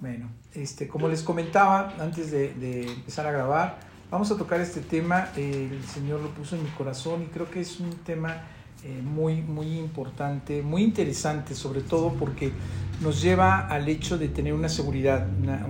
Bueno, 0.00 0.28
este, 0.54 0.86
como 0.86 1.08
les 1.08 1.22
comentaba 1.24 1.92
antes 1.98 2.30
de, 2.30 2.86
empezar 2.86 3.26
a 3.26 3.32
grabar, 3.32 3.80
vamos 4.12 4.30
a 4.30 4.36
tocar 4.36 4.60
este 4.60 4.80
tema. 4.80 5.28
el 5.36 5.82
Señor 5.92 6.20
lo 6.20 6.28
puso 6.30 6.54
en 6.54 6.62
mi 6.62 6.70
corazón 6.70 7.22
y 7.22 7.26
creo 7.26 7.50
que 7.50 7.60
es 7.60 7.80
un 7.80 7.90
tema 7.90 8.44
eh, 8.84 9.02
muy, 9.02 9.42
muy 9.42 9.76
importante, 9.76 10.62
muy 10.62 10.84
interesante, 10.84 11.56
sobre 11.56 11.80
todo 11.80 12.12
porque 12.12 12.52
nos 13.00 13.20
lleva 13.20 13.66
al 13.66 13.88
hecho 13.88 14.18
de 14.18 14.28
tener 14.28 14.54
una 14.54 14.68
seguridad, 14.68 15.26
una, 15.42 15.66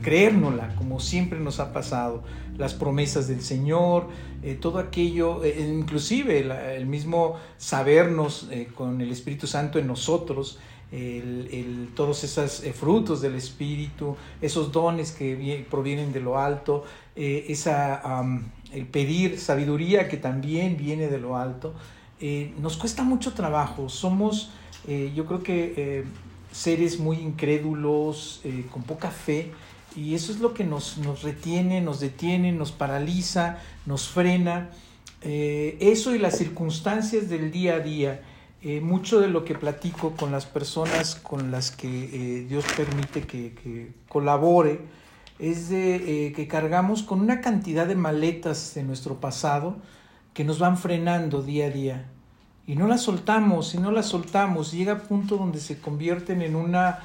creérnosla, 0.00 0.76
como 0.76 1.00
siempre 1.00 1.40
nos 1.40 1.58
ha 1.58 1.72
pasado, 1.72 2.22
las 2.56 2.72
promesas 2.72 3.26
del 3.26 3.42
Señor, 3.42 4.10
eh, 4.44 4.54
todo 4.54 4.78
aquello, 4.78 5.42
eh, 5.42 5.60
inclusive 5.60 6.38
el 6.76 6.86
mismo 6.86 7.34
sabernos 7.56 8.48
con 8.76 9.00
el 9.00 9.10
Espíritu 9.10 9.48
Santo 9.48 9.80
en 9.80 9.88
nosotros, 9.88 10.60
el, 10.92 11.90
todos 11.94 12.24
esos 12.24 12.62
frutos 12.74 13.20
del 13.20 13.34
Espíritu, 13.34 14.16
esos 14.40 14.72
dones 14.72 15.12
que 15.12 15.66
provienen 15.70 16.12
de 16.12 16.20
lo 16.20 16.38
alto, 16.38 16.84
esa, 17.14 18.22
el 18.72 18.86
pedir 18.86 19.38
sabiduría 19.38 20.08
que 20.08 20.16
también 20.16 20.76
viene 20.76 21.08
de 21.08 21.18
lo 21.18 21.36
alto. 21.36 21.74
Eh, 22.20 22.52
nos 22.60 22.76
cuesta 22.76 23.02
mucho 23.02 23.32
trabajo. 23.32 23.88
Somos, 23.88 24.50
eh, 24.86 25.12
yo 25.14 25.26
creo 25.26 25.42
que, 25.42 25.74
eh, 25.76 26.04
seres 26.52 26.98
muy 26.98 27.18
incrédulos, 27.18 28.40
con 28.70 28.82
poca 28.82 29.10
fe, 29.10 29.52
y 29.94 30.14
eso 30.14 30.32
es 30.32 30.40
lo 30.40 30.54
que 30.54 30.64
nos, 30.64 30.96
nos 30.96 31.22
retiene, 31.22 31.82
nos 31.82 32.00
detiene, 32.00 32.50
nos 32.52 32.72
paraliza, 32.72 33.58
nos 33.84 34.08
frena. 34.08 34.70
eso 35.20 36.14
y 36.14 36.18
las 36.18 36.38
circunstancias 36.38 37.28
del 37.28 37.50
día 37.50 37.74
a 37.74 37.80
día. 37.80 38.22
Mucho 38.82 39.20
de 39.20 39.28
lo 39.28 39.44
que 39.44 39.54
platico 39.54 40.16
con 40.16 40.32
las 40.32 40.46
personas 40.46 41.14
con 41.14 41.50
las 41.50 41.70
que 41.70 42.46
Dios 42.48 42.64
permite 42.76 43.22
que, 43.22 43.54
que 43.54 43.92
colabore 44.08 44.80
es 45.38 45.68
de 45.68 46.32
que 46.34 46.48
cargamos 46.48 47.02
con 47.02 47.20
una 47.20 47.40
cantidad 47.40 47.86
de 47.86 47.94
maletas 47.94 48.72
de 48.74 48.82
nuestro 48.82 49.20
pasado, 49.20 49.76
que 50.36 50.44
nos 50.44 50.58
van 50.58 50.76
frenando 50.76 51.42
día 51.42 51.66
a 51.66 51.70
día. 51.70 52.10
Y 52.66 52.74
no 52.74 52.88
las 52.88 53.02
soltamos, 53.02 53.74
y 53.74 53.78
no 53.78 53.92
las 53.92 54.06
soltamos, 54.06 54.72
llega 54.72 54.92
a 54.92 54.98
punto 54.98 55.36
donde 55.36 55.60
se 55.60 55.78
convierten 55.78 56.42
en 56.42 56.56
una, 56.56 56.98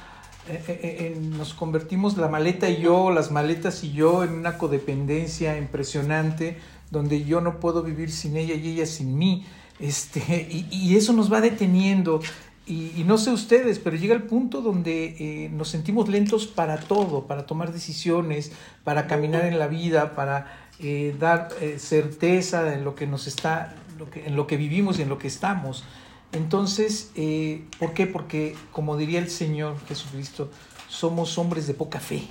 eh, 0.48 0.62
eh, 0.66 0.96
eh, 1.16 1.18
nos 1.20 1.54
convertimos 1.54 2.16
la 2.18 2.28
maleta 2.28 2.68
y 2.68 2.82
yo, 2.82 3.10
las 3.10 3.30
maletas 3.30 3.84
y 3.84 3.92
yo, 3.92 4.24
en 4.24 4.34
una 4.34 4.58
codependencia 4.58 5.56
impresionante, 5.56 6.58
donde 6.90 7.24
yo 7.24 7.40
no 7.40 7.60
puedo 7.60 7.82
vivir 7.84 8.10
sin 8.10 8.36
ella 8.36 8.54
y 8.54 8.68
ella 8.70 8.86
sin 8.86 9.16
mí. 9.16 9.46
Este, 9.82 10.48
y, 10.70 10.96
eso 10.96 11.12
nos 11.12 11.30
va 11.30 11.42
deteniendo. 11.42 12.22
Y, 12.66 13.04
no 13.04 13.18
sé 13.18 13.30
ustedes, 13.30 13.78
pero 13.78 13.96
llega 13.96 14.14
el 14.14 14.22
punto 14.22 14.62
donde 14.62 15.50
nos 15.52 15.68
sentimos 15.68 16.08
lentos 16.08 16.46
para 16.46 16.78
todo, 16.78 17.26
para 17.26 17.44
tomar 17.44 17.72
decisiones, 17.72 18.52
para 18.84 19.06
caminar 19.06 19.44
en 19.44 19.58
la 19.58 19.66
vida, 19.66 20.14
para 20.14 20.62
eh, 20.84 21.14
dar 21.16 21.50
eh, 21.60 21.78
certeza 21.78 22.74
en 22.74 22.82
lo 22.82 22.96
que 22.96 23.06
nos 23.06 23.28
está, 23.28 23.72
lo 23.98 24.10
que, 24.10 24.26
en 24.26 24.34
lo 24.34 24.48
que 24.48 24.56
vivimos 24.56 24.98
y 24.98 25.02
en 25.02 25.08
lo 25.08 25.16
que 25.16 25.28
estamos. 25.28 25.84
Entonces, 26.32 27.12
eh, 27.14 27.64
¿por 27.78 27.92
qué? 27.94 28.08
Porque, 28.08 28.56
como 28.72 28.96
diría 28.96 29.20
el 29.20 29.30
Señor 29.30 29.76
Jesucristo, 29.86 30.50
somos 30.88 31.38
hombres 31.38 31.68
de 31.68 31.74
poca 31.74 32.00
fe. 32.00 32.24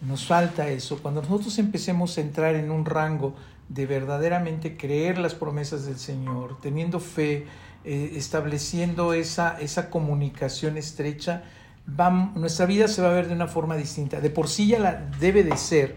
Nos 0.00 0.26
falta 0.26 0.68
eso. 0.68 0.98
Cuando 1.00 1.22
nosotros 1.22 1.58
empecemos 1.58 2.18
a 2.18 2.22
entrar 2.22 2.56
en 2.56 2.72
un 2.72 2.84
rango 2.84 3.36
de 3.70 3.86
verdaderamente 3.86 4.76
creer 4.76 5.16
las 5.16 5.34
promesas 5.34 5.86
del 5.86 5.98
Señor, 5.98 6.60
teniendo 6.60 7.00
fe, 7.00 7.46
estableciendo 7.82 9.14
esa, 9.14 9.58
esa 9.58 9.88
comunicación 9.88 10.76
estrecha, 10.76 11.44
nuestra 12.34 12.66
vida 12.66 12.88
se 12.88 13.02
va 13.02 13.10
a 13.10 13.12
ver 13.12 13.28
de 13.28 13.34
una 13.34 13.48
forma 13.48 13.76
distinta. 13.76 14.20
De 14.20 14.30
por 14.30 14.48
sí 14.48 14.66
ya 14.68 14.78
la 14.78 15.10
debe 15.18 15.42
de 15.42 15.56
ser, 15.56 15.96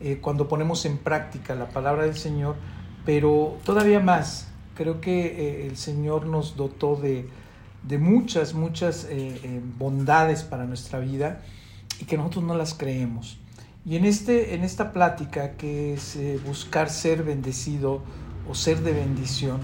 eh, 0.00 0.18
cuando 0.20 0.48
ponemos 0.48 0.84
en 0.84 0.98
práctica 0.98 1.54
la 1.54 1.68
palabra 1.68 2.04
del 2.04 2.16
Señor, 2.16 2.56
pero 3.04 3.58
todavía 3.64 4.00
más, 4.00 4.48
creo 4.74 5.00
que 5.00 5.26
eh, 5.26 5.66
el 5.66 5.76
Señor 5.76 6.26
nos 6.26 6.56
dotó 6.56 6.96
de, 6.96 7.28
muchas, 7.98 8.54
muchas 8.54 9.06
eh, 9.10 9.60
bondades 9.78 10.42
para 10.42 10.64
nuestra 10.64 10.98
vida 10.98 11.42
y 12.00 12.06
que 12.06 12.16
nosotros 12.16 12.44
no 12.44 12.56
las 12.56 12.74
creemos. 12.74 13.38
Y 13.86 13.96
en, 13.96 14.04
este, 14.04 14.54
en 14.54 14.64
esta 14.64 14.92
plática 14.92 15.52
que 15.52 15.94
es 15.94 16.18
buscar 16.46 16.88
ser 16.88 17.22
bendecido 17.22 18.02
o 18.48 18.54
ser 18.54 18.80
de 18.82 18.92
bendición, 18.92 19.60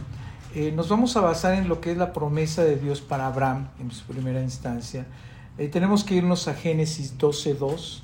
nos 0.74 0.88
vamos 0.88 1.16
a 1.16 1.20
basar 1.20 1.54
en 1.54 1.68
lo 1.68 1.80
que 1.80 1.92
es 1.92 1.96
la 1.96 2.12
promesa 2.12 2.64
de 2.64 2.76
Dios 2.76 3.00
para 3.00 3.26
Abraham 3.26 3.68
en 3.80 3.90
su 3.90 4.04
primera 4.04 4.42
instancia. 4.42 5.06
tenemos 5.70 6.04
que 6.04 6.16
irnos 6.16 6.48
a 6.48 6.54
Génesis 6.54 7.16
12.2 7.16 8.02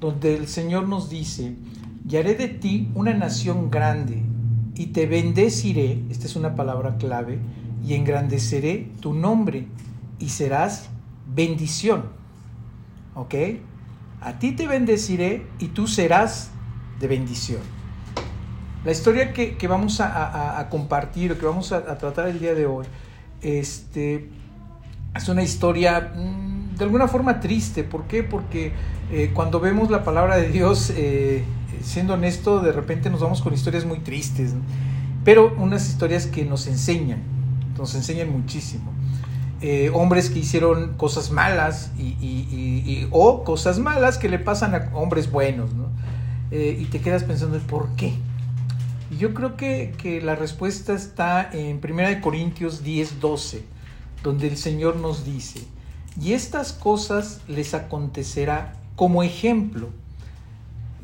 donde 0.00 0.36
el 0.36 0.46
Señor 0.46 0.88
nos 0.88 1.08
dice, 1.08 1.56
y 2.08 2.16
haré 2.16 2.34
de 2.34 2.48
ti 2.48 2.90
una 2.94 3.14
nación 3.14 3.70
grande, 3.70 4.22
y 4.74 4.86
te 4.86 5.06
bendeciré, 5.06 6.04
esta 6.08 6.26
es 6.26 6.36
una 6.36 6.54
palabra 6.54 6.96
clave, 6.98 7.38
y 7.84 7.94
engrandeceré 7.94 8.90
tu 9.00 9.12
nombre, 9.12 9.66
y 10.18 10.28
serás 10.28 10.88
bendición. 11.26 12.04
¿Ok? 13.14 13.34
A 14.20 14.38
ti 14.38 14.52
te 14.52 14.66
bendeciré 14.66 15.46
y 15.58 15.68
tú 15.68 15.86
serás 15.86 16.50
de 17.00 17.06
bendición. 17.06 17.60
La 18.84 18.92
historia 18.92 19.32
que, 19.32 19.68
vamos 19.68 20.00
a, 20.00 20.66
compartir 20.70 21.32
o 21.32 21.38
que 21.38 21.46
vamos 21.46 21.72
a, 21.72 21.98
tratar 21.98 22.28
el 22.28 22.38
día 22.38 22.54
de 22.54 22.66
hoy 22.66 22.86
este, 23.42 24.28
es 25.14 25.28
una 25.28 25.42
historia 25.42 26.12
mm, 26.14 26.76
de 26.76 26.84
alguna 26.84 27.06
forma 27.08 27.40
triste. 27.40 27.84
¿Por 27.84 28.04
qué? 28.04 28.22
Porque 28.22 28.72
eh, 29.12 29.30
cuando 29.34 29.60
vemos 29.60 29.90
la 29.90 30.04
palabra 30.04 30.36
de 30.36 30.48
Dios, 30.48 30.92
eh, 30.96 31.44
siendo 31.82 32.14
honesto, 32.14 32.60
de 32.60 32.72
repente 32.72 33.10
nos 33.10 33.20
vamos 33.20 33.42
con 33.42 33.52
historias 33.52 33.84
muy 33.84 33.98
tristes, 34.00 34.54
pero 35.24 35.54
unas 35.58 35.88
historias 35.88 36.26
que 36.26 36.44
nos 36.44 36.66
enseñan, 36.66 37.22
nos 37.76 37.94
enseñan 37.94 38.30
muchísimo. 38.30 38.92
Eh, 39.60 39.90
hombres 39.92 40.30
que 40.30 40.38
hicieron 40.38 40.94
cosas 40.96 41.30
malas 41.30 41.90
y, 41.98 43.06
o 43.10 43.42
cosas 43.42 43.78
malas 43.78 44.16
que 44.16 44.28
le 44.28 44.38
pasan 44.38 44.74
a 44.74 44.90
hombres 44.94 45.30
buenos, 45.30 45.74
¿no? 45.74 45.88
y 46.50 46.84
te 46.86 47.00
quedas 47.00 47.24
pensando, 47.24 47.58
¿por 47.58 47.88
qué? 47.96 48.14
Yo 49.18 49.34
creo 49.34 49.56
que, 49.56 49.94
que 49.98 50.22
la 50.22 50.34
respuesta 50.34 50.94
está 50.94 51.50
en 51.52 51.80
1 51.82 52.20
Corintios 52.22 52.82
10, 52.82 53.20
12, 53.20 53.64
donde 54.22 54.48
el 54.48 54.56
Señor 54.56 54.96
nos 54.96 55.24
dice, 55.24 55.66
y 56.20 56.32
estas 56.32 56.72
cosas 56.72 57.40
les 57.48 57.74
acontecerá 57.74 58.74
como 58.96 59.22
ejemplo 59.22 59.90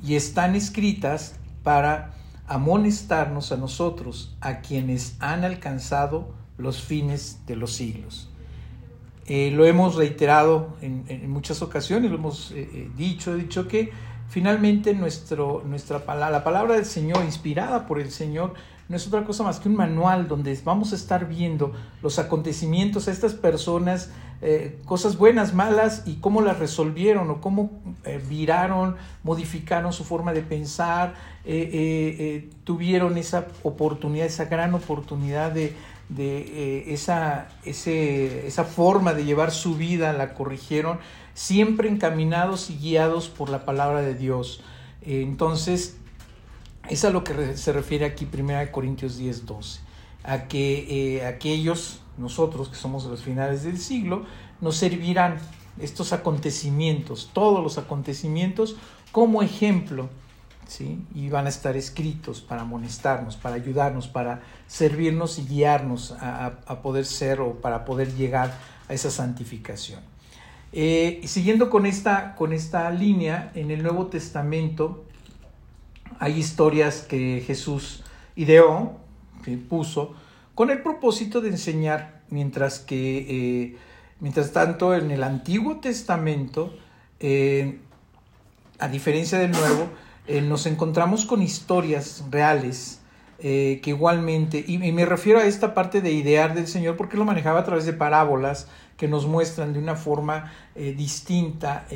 y 0.05 0.17
están 0.17 0.55
escritas 0.55 1.37
para 1.63 2.15
amonestarnos 2.47 3.53
a 3.53 3.57
nosotros, 3.57 4.37
a 4.41 4.61
quienes 4.61 5.17
han 5.21 5.45
alcanzado 5.45 6.35
los 6.59 6.83
fines 6.83 7.39
de 7.47 7.57
los 7.57 7.73
siglos. 7.73 8.31
Eh, 9.27 9.51
lo 9.53 9.65
hemos 9.65 9.95
reiterado 9.95 10.77
en, 10.83 11.31
muchas 11.31 11.63
ocasiones, 11.63 12.11
lo 12.11 12.19
hemos 12.19 12.51
eh, 12.51 12.69
eh, 12.75 12.91
dicho, 12.95 13.33
he 13.33 13.37
dicho 13.37 13.67
que 13.67 13.91
finalmente 14.29 14.93
nuestro, 14.93 15.63
nuestra, 15.65 16.03
la 16.07 16.45
palabra 16.45 16.75
del 16.75 16.85
Señor, 16.85 17.25
inspirada 17.25 17.87
por 17.87 18.01
el 18.01 18.11
Señor, 18.11 18.53
no 18.91 18.97
es 18.97 19.07
otra 19.07 19.25
cosa 19.25 19.43
más 19.43 19.61
que 19.61 19.71
un 19.71 19.77
manual 19.77 20.29
donde 20.29 20.59
vamos 20.63 20.93
a 20.93 20.97
estar 20.97 21.27
viendo 21.27 21.73
los 22.03 22.19
acontecimientos 22.19 23.09
a 23.09 23.13
estas 23.13 23.35
personas 23.35 24.11
cosas 24.85 25.17
buenas, 25.17 25.55
malas 25.55 26.03
y 26.05 26.17
cómo 26.17 26.43
las 26.43 26.59
resolvieron 26.59 27.31
o 27.31 27.41
cómo 27.41 27.81
viraron, 28.29 28.97
modificaron 29.23 29.91
su 29.95 30.05
forma 30.05 30.35
de 30.35 30.43
pensar, 30.43 31.15
tuvieron 32.65 33.17
esa 33.17 33.47
oportunidad, 33.63 34.27
esa 34.27 34.45
gran 34.45 34.75
oportunidad 34.75 35.51
de, 35.51 35.75
esa, 36.17 37.49
esa 37.65 38.65
forma 38.65 39.15
de 39.15 39.25
llevar 39.25 39.51
su 39.51 39.77
vida, 39.77 40.13
la 40.13 40.35
corrigieron, 40.35 40.99
siempre 41.35 41.89
encaminados 41.89 42.71
y 42.71 42.79
guiados 42.79 43.29
por 43.29 43.51
la 43.51 43.65
palabra 43.65 44.03
de 44.03 44.15
Dios. 44.15 44.63
entonces, 45.03 45.97
es 46.89 47.05
a 47.05 47.11
lo 47.11 47.25
que 47.25 47.57
se 47.57 47.73
refiere 47.73 48.05
aquí 48.05 48.29
1 48.33 48.71
Corintios 48.71 49.17
10, 49.17 49.47
12, 49.47 49.81
a 50.23 50.49
que 50.49 51.25
aquellos 51.27 52.01
nosotros 52.19 52.69
que 52.69 52.77
somos 52.77 53.05
de 53.05 53.11
los 53.11 53.23
finales 53.23 53.65
del 53.65 53.79
siglo, 53.79 54.25
nos 54.61 54.77
servirán 54.77 55.39
estos 55.79 56.13
acontecimientos, 56.13 57.31
todos 57.33 57.63
los 57.63 57.79
acontecimientos, 57.79 58.77
como 59.13 59.43
ejemplo, 59.43 60.09
¿sí? 60.67 61.05
Y 61.15 61.29
van 61.29 61.47
a 61.47 61.49
estar 61.49 61.77
escritos 61.77 62.41
para 62.41 62.63
amonestarnos, 62.63 63.37
para 63.37 63.57
ayudarnos, 63.57 64.09
para 64.09 64.43
servirnos 64.67 65.39
y 65.39 65.47
guiarnos 65.47 66.13
a, 66.21 66.81
poder 66.83 67.07
ser 67.07 67.41
o 67.41 67.61
para 67.61 67.85
poder 67.85 68.15
llegar 68.15 68.53
a 68.89 68.95
esa 68.95 69.11
santificación. 69.11 70.01
Eh, 70.73 71.21
siguiendo 71.25 71.71
con 71.71 71.87
esta, 71.87 72.35
con 72.35 72.53
esta 72.53 72.91
línea, 72.91 73.53
en 73.55 73.71
el 73.71 73.83
Nuevo 73.83 74.07
Testamento 74.07 75.05
hay 76.19 76.39
historias 76.39 77.03
que 77.03 77.43
Jesús 77.47 78.03
ideó, 78.37 78.97
que 79.45 79.57
puso, 79.57 80.15
con 80.55 80.71
el 80.71 80.83
propósito 80.83 81.41
de 81.41 81.51
enseñar, 81.51 82.23
mientras 82.31 82.79
que, 82.79 83.27
eh, 83.29 83.77
mientras 84.21 84.53
tanto, 84.53 84.95
en 84.95 85.11
el 85.11 85.23
Antiguo 85.23 85.81
Testamento, 85.81 86.75
eh, 87.21 87.79
a 88.79 88.89
diferencia 88.89 89.39
del 89.39 89.51
Nuevo, 89.51 89.89
eh, 90.27 90.41
nos 90.41 90.67
encontramos 90.67 91.25
con 91.25 91.43
historias 91.43 92.25
reales 92.31 93.01
que 93.37 93.83
igualmente, 93.85 94.65
y, 94.67 94.79
me 94.79 95.05
refiero 95.05 95.39
a 95.39 95.45
esta 95.45 95.75
parte 95.75 96.01
de 96.01 96.13
idear 96.13 96.55
del 96.55 96.67
Señor 96.67 96.97
porque 96.97 97.19
lo 97.19 97.27
manejaba 97.27 97.61
a 97.61 97.65
través 97.65 97.85
de 97.85 97.93
parábolas 97.93 98.69
que 98.97 99.07
nos 99.07 99.27
muestran 99.27 99.75
de 99.75 99.81
una 99.81 99.97
forma 99.97 100.51
distinta 100.75 101.87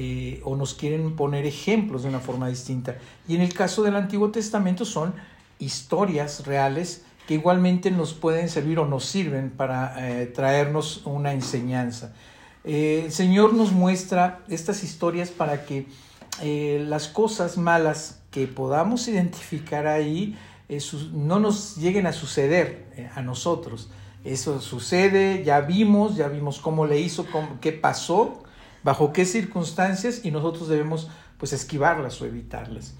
o 0.45 0.57
nos 0.57 0.75
quieren 0.75 1.17
poner 1.17 1.47
ejemplos 1.47 2.03
de 2.03 2.11
una 2.11 2.21
forma 2.21 2.49
distinta. 2.49 2.99
Y 3.27 3.35
en 3.35 3.41
el 3.41 3.55
caso 3.55 3.83
del 3.83 3.97
Antiguo 3.97 4.31
Testamento 4.31 4.85
son 4.85 5.15
historias 5.59 6.47
reales 6.47 7.05
que 7.29 7.35
igualmente 7.35 7.91
nos 7.91 8.15
pueden 8.15 8.49
servir 8.49 8.79
o 8.79 8.87
nos 8.87 9.05
sirven 9.05 9.51
para 9.51 9.95
eh, 9.99 10.27
traernos 10.27 11.03
una 11.05 11.35
enseñanza. 11.35 12.15
Eh, 12.65 13.03
el 13.05 13.13
Señor 13.13 13.53
nos 13.53 13.71
muestra 13.71 14.41
estas 14.49 14.83
historias 14.83 15.29
para 15.29 15.67
que 15.67 15.87
eh, 16.43 16.85
las 16.87 17.09
cosas 17.09 17.57
malas 17.57 18.21
que 18.31 18.47
podamos 18.47 19.09
identificar 19.09 19.87
ahí 19.87 20.37
no 21.13 21.41
nos 21.41 21.77
lleguen 21.77 22.07
a 22.07 22.13
suceder 22.13 23.11
a 23.15 23.23
nosotros. 23.23 23.89
Eso 24.25 24.61
sucede, 24.61 25.43
ya 25.45 25.61
vimos, 25.61 26.17
ya 26.17 26.29
vimos 26.29 26.59
cómo 26.59 26.87
le 26.87 27.01
hizo, 27.01 27.27
qué 27.61 27.73
pasó, 27.73 28.43
bajo 28.83 29.13
qué 29.13 29.25
circunstancias 29.25 30.25
y 30.25 30.31
nosotros 30.31 30.69
debemos 30.69 31.09
pues 31.39 31.53
esquivarlas 31.53 32.21
o 32.21 32.27
evitarlas. 32.27 32.95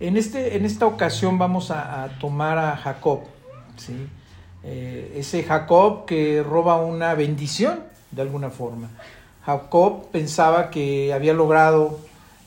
En, 0.00 0.16
este, 0.16 0.56
en 0.56 0.64
esta 0.64 0.86
ocasión 0.86 1.38
vamos 1.38 1.70
a, 1.70 2.08
tomar 2.20 2.58
a 2.58 2.76
Jacob, 2.76 3.20
¿sí? 3.76 3.94
Eh, 4.64 5.14
ese 5.16 5.42
Jacob 5.44 6.06
que 6.06 6.42
roba 6.42 6.76
una 6.76 7.14
bendición 7.14 7.80
de 8.10 8.22
alguna 8.22 8.50
forma. 8.50 8.88
Jacob 9.44 10.10
pensaba 10.10 10.70
que 10.70 11.12
había 11.12 11.34
logrado 11.34 12.00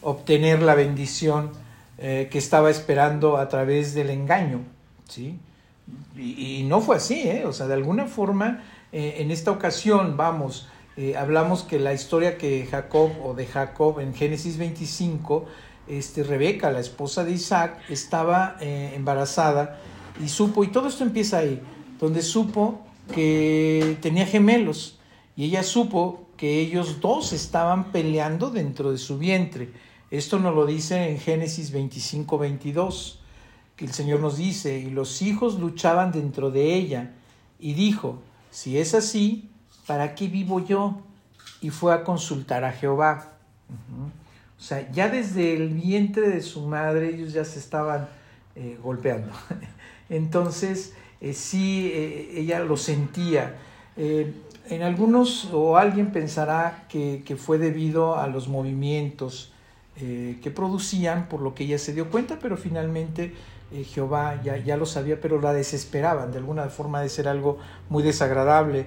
obtener 0.09 0.61
la 0.61 0.75
bendición 0.75 1.51
eh, 1.97 2.27
que 2.31 2.37
estaba 2.37 2.69
esperando 2.69 3.37
a 3.37 3.47
través 3.49 3.93
del 3.93 4.09
engaño, 4.09 4.61
¿sí? 5.07 5.37
Y, 6.15 6.63
no 6.67 6.81
fue 6.81 6.97
así, 6.97 7.21
¿eh? 7.21 7.45
O 7.45 7.53
sea, 7.53 7.67
de 7.67 7.73
alguna 7.73 8.05
forma, 8.05 8.63
en 8.91 9.31
esta 9.31 9.51
ocasión, 9.51 10.17
vamos, 10.17 10.67
hablamos 11.17 11.63
que 11.63 11.77
la 11.79 11.93
historia 11.93 12.37
que 12.37 12.65
Jacob 12.69 13.11
o 13.23 13.33
de 13.33 13.45
Jacob 13.45 13.99
en 13.99 14.13
Génesis 14.13 14.57
25 14.57 15.45
este, 15.87 16.23
Rebeca, 16.23 16.71
la 16.71 16.79
esposa 16.79 17.23
de 17.23 17.31
Isaac, 17.31 17.79
estaba 17.89 18.57
eh, 18.59 18.91
embarazada 18.95 19.79
y 20.23 20.27
supo, 20.29 20.63
y 20.63 20.67
todo 20.67 20.87
esto 20.87 21.03
empieza 21.03 21.39
ahí, 21.39 21.61
donde 21.99 22.21
supo 22.21 22.81
que 23.13 23.97
tenía 24.01 24.25
gemelos 24.25 24.99
y 25.35 25.45
ella 25.45 25.63
supo 25.63 26.27
que 26.35 26.59
ellos 26.59 26.99
dos 26.99 27.31
estaban 27.33 27.91
peleando 27.91 28.49
dentro 28.49 28.91
de 28.91 28.97
su 28.97 29.17
vientre. 29.17 29.69
Esto 30.09 30.39
nos 30.39 30.55
lo 30.55 30.65
dice 30.65 31.09
en 31.09 31.19
Génesis 31.19 31.71
25, 31.71 32.37
22, 32.37 33.19
que 33.75 33.85
el 33.85 33.91
Señor 33.91 34.21
nos 34.21 34.37
dice, 34.37 34.79
y 34.79 34.89
los 34.89 35.21
hijos 35.21 35.59
luchaban 35.59 36.11
dentro 36.11 36.49
de 36.49 36.73
ella, 36.75 37.11
y 37.59 37.73
dijo, 37.73 38.19
si 38.49 38.77
es 38.77 38.93
así, 38.93 39.49
¿para 39.85 40.15
qué 40.15 40.27
vivo 40.27 40.63
yo? 40.63 41.01
Y 41.61 41.71
fue 41.71 41.93
a 41.93 42.03
consultar 42.03 42.63
a 42.63 42.71
Jehová. 42.71 43.33
O 44.57 44.61
sea, 44.61 44.89
ya 44.91 45.09
desde 45.09 45.55
el 45.55 45.69
vientre 45.69 46.29
de 46.29 46.41
su 46.41 46.65
madre 46.65 47.13
ellos 47.13 47.33
ya 47.33 47.45
se 47.45 47.59
estaban 47.59 48.07
eh, 48.55 48.77
golpeando. 48.81 49.31
Entonces, 50.09 50.93
eh, 51.21 51.33
sí, 51.33 51.91
eh, 51.93 52.31
ella 52.35 52.59
lo 52.59 52.77
sentía. 52.77 53.55
en 53.97 54.83
algunos 54.83 55.49
o 55.51 55.77
alguien 55.77 56.11
pensará 56.11 56.85
que, 56.89 57.37
fue 57.37 57.57
debido 57.57 58.17
a 58.17 58.27
los 58.27 58.47
movimientos 58.47 59.51
que 59.97 60.51
producían, 60.51 61.27
por 61.27 61.41
lo 61.41 61.55
que 61.55 61.63
ella 61.63 61.79
se 61.79 61.91
dio 61.91 62.11
cuenta, 62.11 62.37
pero 62.39 62.55
finalmente 62.55 63.33
Jehová 63.85 64.39
ya, 64.43 64.55
ya, 64.57 64.77
lo 64.77 64.85
sabía, 64.85 65.19
pero 65.19 65.41
la 65.41 65.53
desesperaban, 65.53 66.31
de 66.31 66.37
alguna 66.37 66.69
forma 66.69 67.01
de 67.01 67.09
ser 67.09 67.27
algo 67.27 67.57
muy 67.89 68.03
desagradable, 68.03 68.85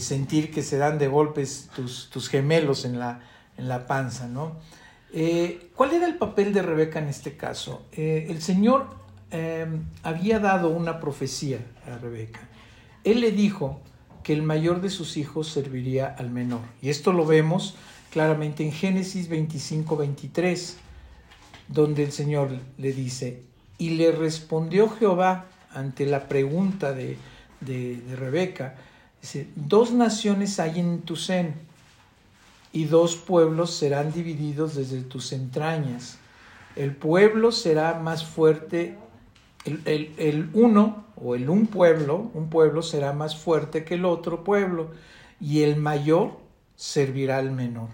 sentir 0.00 0.50
que 0.50 0.62
se 0.62 0.76
dan 0.76 0.98
de 0.98 1.06
golpes 1.06 1.70
tus, 1.76 2.10
tus 2.10 2.28
gemelos 2.28 2.84
en 2.84 2.98
la, 2.98 3.20
en 3.56 3.68
la 3.68 3.86
panza, 3.86 4.26
¿no? 4.26 4.56
Eh, 5.12 5.70
¿Cuál 5.74 5.94
era 5.94 6.06
el 6.06 6.16
papel 6.16 6.52
de 6.52 6.62
Rebeca 6.62 6.98
en 6.98 7.08
este 7.08 7.36
caso? 7.36 7.86
Eh, 7.92 8.26
el 8.28 8.42
Señor 8.42 8.88
em, 9.30 9.84
había 10.02 10.38
dado 10.38 10.70
una 10.70 11.00
profecía 11.00 11.58
a 11.86 11.98
Rebeca. 11.98 12.40
Él 13.04 13.20
le 13.20 13.32
dijo 13.32 13.80
que 14.22 14.32
el 14.32 14.42
mayor 14.42 14.80
de 14.80 14.90
sus 14.90 15.16
hijos 15.16 15.48
serviría 15.48 16.14
al 16.18 16.30
menor. 16.30 16.60
Y 16.82 16.90
esto 16.90 17.12
lo 17.12 17.24
vemos 17.24 17.76
claramente 18.10 18.64
en 18.64 18.72
Génesis 18.72 19.28
25, 19.28 19.96
23, 19.96 20.76
donde 21.68 22.04
el 22.04 22.12
Señor 22.12 22.50
le 22.76 22.92
dice, 22.92 23.42
y 23.78 23.90
le 23.90 24.12
respondió 24.12 24.88
Jehová 24.88 25.46
ante 25.72 26.06
la 26.06 26.28
pregunta 26.28 26.92
de, 26.92 27.16
de 27.60 28.02
Rebeca, 28.16 28.76
dice, 29.20 29.48
dos 29.54 29.92
naciones 29.92 30.58
hay 30.60 30.80
en 30.80 31.02
tu 31.02 31.16
seno 31.16 31.68
y 32.72 32.84
dos 32.84 33.16
pueblos 33.16 33.72
serán 33.74 34.12
divididos 34.12 34.74
desde 34.74 35.00
tus 35.02 35.32
entrañas. 35.32 36.18
El 36.76 36.94
pueblo 36.94 37.50
será 37.50 37.98
más 37.98 38.24
fuerte, 38.24 38.96
el, 39.64 40.50
uno 40.52 41.04
o 41.16 41.34
el 41.34 41.50
un 41.50 41.66
pueblo, 41.66 42.30
un 42.34 42.50
pueblo 42.50 42.82
será 42.82 43.12
más 43.12 43.36
fuerte 43.36 43.84
que 43.84 43.94
el 43.94 44.04
otro 44.04 44.44
pueblo, 44.44 44.90
y 45.40 45.62
el 45.62 45.76
mayor 45.76 46.38
servirá 46.78 47.36
al 47.36 47.50
menor. 47.50 47.90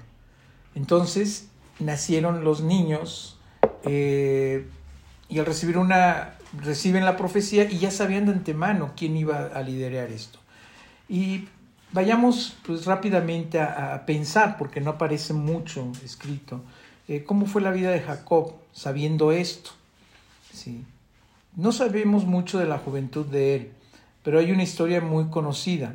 Entonces 0.77 1.49
nacieron 1.81 2.45
los 2.45 2.61
niños 2.61 3.37
eh, 3.83 4.69
y 5.29 5.41
al 5.41 5.47
recibir 5.47 5.79
una, 5.79 6.35
reciben 6.63 7.05
la 7.05 7.17
profecía 7.17 7.65
y 7.65 7.79
ya 7.79 7.91
sabían 7.91 8.27
de 8.27 8.33
antemano 8.33 8.93
quién 8.97 9.17
iba 9.17 9.47
a 9.47 9.63
liderar 9.63 10.11
esto. 10.13 10.39
Y 11.09 11.49
Vayamos 11.95 12.57
pues 12.67 12.87
rápidamente 12.87 13.61
a, 13.61 14.05
pensar, 14.05 14.59
porque 14.59 14.81
no 14.81 14.91
aparece 14.91 15.33
mucho 15.33 15.93
escrito, 16.05 16.61
eh, 17.07 17.23
cómo 17.23 17.47
fue 17.47 17.63
la 17.63 17.71
vida 17.71 17.93
de 17.93 18.01
Jacob 18.01 18.55
sabiendo 18.73 19.31
esto. 19.31 19.71
¿sí? 20.53 20.85
No 21.55 21.71
sabemos 21.71 22.25
mucho 22.25 22.59
de 22.59 22.67
la 22.67 22.79
juventud 22.79 23.25
de 23.25 23.55
él, 23.55 23.73
pero 24.25 24.41
hay 24.41 24.51
una 24.51 24.65
historia 24.65 25.01
muy 25.01 25.27
conocida. 25.27 25.95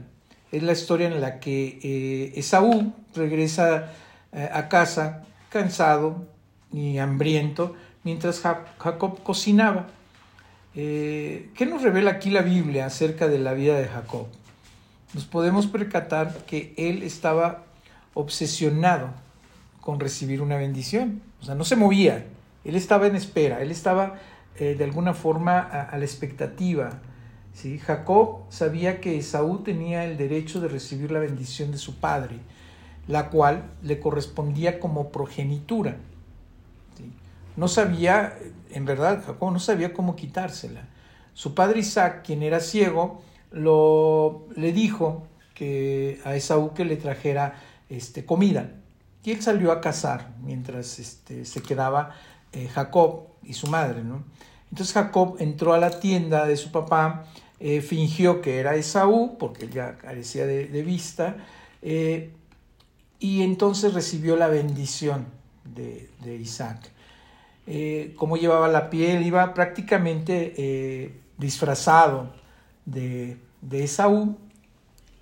Es 0.52 0.64
la 0.64 0.72
historia 0.72 1.08
en 1.08 1.22
la 1.22 1.40
que 1.40 1.80
eh, 1.84 2.34
Esaú 2.36 2.94
regresa 3.16 3.92
eh, 4.32 4.50
a 4.52 4.70
casa 4.70 5.26
cansado 5.50 6.28
y 6.72 6.98
hambriento 6.98 7.76
mientras 8.04 8.40
Jacob 8.40 9.22
cocinaba. 9.24 9.88
¿Qué 10.74 11.68
nos 11.70 11.82
revela 11.82 12.12
aquí 12.12 12.30
la 12.30 12.42
Biblia 12.42 12.86
acerca 12.86 13.28
de 13.28 13.40
la 13.40 13.54
vida 13.54 13.78
de 13.78 13.88
Jacob? 13.88 14.28
nos 15.14 15.26
podemos 15.26 15.68
percatar 15.68 16.46
que 16.46 16.74
él 16.78 17.04
estaba 17.04 17.64
obsesionado 18.14 19.10
con 19.82 20.00
recibir 20.00 20.42
una 20.42 20.58
bendición. 20.58 21.22
O 21.42 21.46
sea, 21.46 21.56
no 21.56 21.64
se 21.64 21.76
movía, 21.76 22.26
él 22.64 22.76
estaba 22.76 23.08
en 23.08 23.16
espera, 23.16 23.62
él 23.62 23.72
estaba 23.72 24.16
eh, 24.58 24.76
de 24.78 24.84
alguna 24.84 25.14
forma 25.14 25.60
a, 25.60 25.98
la 25.98 26.06
expectativa. 26.06 27.02
¿Sí? 27.54 27.80
Jacob 27.80 28.44
sabía 28.50 29.02
que 29.02 29.18
Esaú 29.18 29.60
tenía 29.60 30.06
el 30.06 30.18
derecho 30.18 30.62
de 30.62 30.68
recibir 30.68 31.12
la 31.12 31.20
bendición 31.20 31.72
de 31.72 31.78
su 31.78 31.96
padre, 32.00 32.40
la 33.08 33.30
cual 33.30 33.72
le 33.82 34.00
correspondía 34.00 34.80
como 34.80 35.12
progenitura. 35.12 35.98
No 37.56 37.68
sabía, 37.68 38.38
en 38.72 38.86
verdad, 38.86 39.24
Jacob 39.26 39.52
no 39.52 39.60
sabía 39.60 39.94
cómo 39.94 40.16
quitársela. 40.16 40.88
Su 41.34 41.56
padre 41.56 41.80
Isaac, 41.80 42.24
quien 42.26 42.44
era 42.44 42.60
ciego, 42.60 43.22
lo, 43.52 44.48
le 44.56 44.72
dijo 44.72 45.28
que 45.56 46.22
a 46.24 46.36
Esaú 46.36 46.74
que 46.74 46.86
le 46.86 46.96
trajera 46.96 47.56
este, 47.90 48.26
comida. 48.26 48.72
Y 49.24 49.32
él 49.32 49.42
salió 49.42 49.72
a 49.72 49.82
cazar 49.82 50.34
mientras 50.42 51.00
este, 51.00 51.44
se 51.44 51.62
quedaba 51.62 52.16
eh, 52.54 52.68
Jacob 52.68 53.28
y 53.44 53.54
su 53.54 53.68
madre. 53.68 54.04
¿no? 54.04 54.24
Entonces 54.72 54.94
Jacob 54.94 55.38
entró 55.40 55.74
a 55.74 55.78
la 55.78 56.00
tienda 56.00 56.46
de 56.46 56.58
su 56.58 56.72
papá, 56.72 57.26
eh, 57.60 57.82
fingió 57.82 58.42
que 58.42 58.60
era 58.60 58.76
Esaú, 58.76 59.38
porque 59.38 59.66
él 59.66 59.72
ya 59.72 59.98
carecía 59.98 60.46
de, 60.46 60.84
vista, 60.84 61.38
eh, 61.82 62.32
y 63.20 63.42
entonces 63.42 63.94
recibió 63.94 64.36
la 64.36 64.48
bendición 64.48 65.28
de, 65.64 66.10
de 66.24 66.36
Isaac. 66.36 66.92
como 68.16 68.38
llevaba 68.38 68.68
la 68.68 68.90
piel, 68.90 69.26
iba 69.26 69.54
prácticamente 69.54 71.14
disfrazado 71.38 72.32
de, 72.86 73.38
Esaú. 73.72 74.38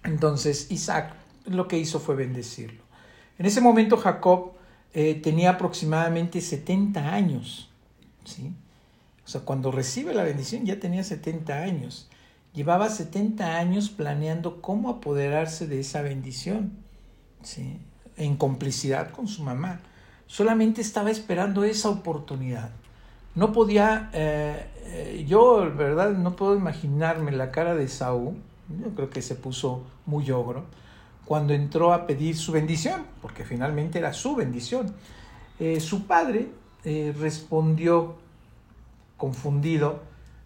Entonces 0.03 0.71
Isaac 0.71 1.13
lo 1.45 1.67
que 1.67 1.77
hizo 1.77 1.99
fue 1.99 2.15
bendecirlo. 2.15 2.83
En 3.37 3.45
ese 3.45 3.61
momento 3.61 3.97
Jacob 3.97 4.53
eh, 4.93 5.15
tenía 5.15 5.51
aproximadamente 5.51 6.41
70 6.41 7.13
años. 7.13 7.69
¿sí? 8.25 8.51
O 9.27 9.29
sea, 9.29 9.41
cuando 9.41 9.71
recibe 9.71 10.13
la 10.13 10.23
bendición 10.23 10.65
ya 10.65 10.79
tenía 10.79 11.03
70 11.03 11.53
años. 11.53 12.07
Llevaba 12.53 12.87
70 12.87 13.57
años 13.57 13.89
planeando 13.89 14.61
cómo 14.61 14.89
apoderarse 14.89 15.67
de 15.67 15.81
esa 15.81 16.01
bendición, 16.01 16.71
¿sí? 17.43 17.77
en 18.15 18.37
complicidad 18.37 19.11
con 19.11 19.27
su 19.27 19.43
mamá. 19.43 19.81
solamente 20.27 20.79
estaba 20.79 21.11
esperando 21.11 21.65
esa 21.65 21.89
oportunidad. 21.89 22.71
No 23.35 23.51
podía, 23.51 24.09
eh, 24.13 24.65
eh, 24.85 25.25
yo, 25.27 25.73
verdad, 25.75 26.13
no 26.13 26.37
puedo 26.37 26.55
imaginarme 26.55 27.33
la 27.33 27.51
cara 27.51 27.75
de 27.75 27.89
Saúl, 27.89 28.35
yo 28.81 28.95
creo 28.95 29.09
que 29.09 29.21
se 29.21 29.35
puso 29.35 29.83
muy 30.05 30.31
ogro, 30.31 30.63
cuando 31.25 31.53
entró 31.53 31.93
a 31.93 32.07
pedir 32.07 32.37
su 32.37 32.53
bendición, 32.53 33.05
porque 33.21 33.43
finalmente 33.43 33.99
era 33.99 34.13
su 34.13 34.37
bendición. 34.37 34.95
Eh, 35.59 35.81
su 35.81 36.07
padre 36.07 36.47
respondió 37.19 38.15
confundido, 39.17 40.01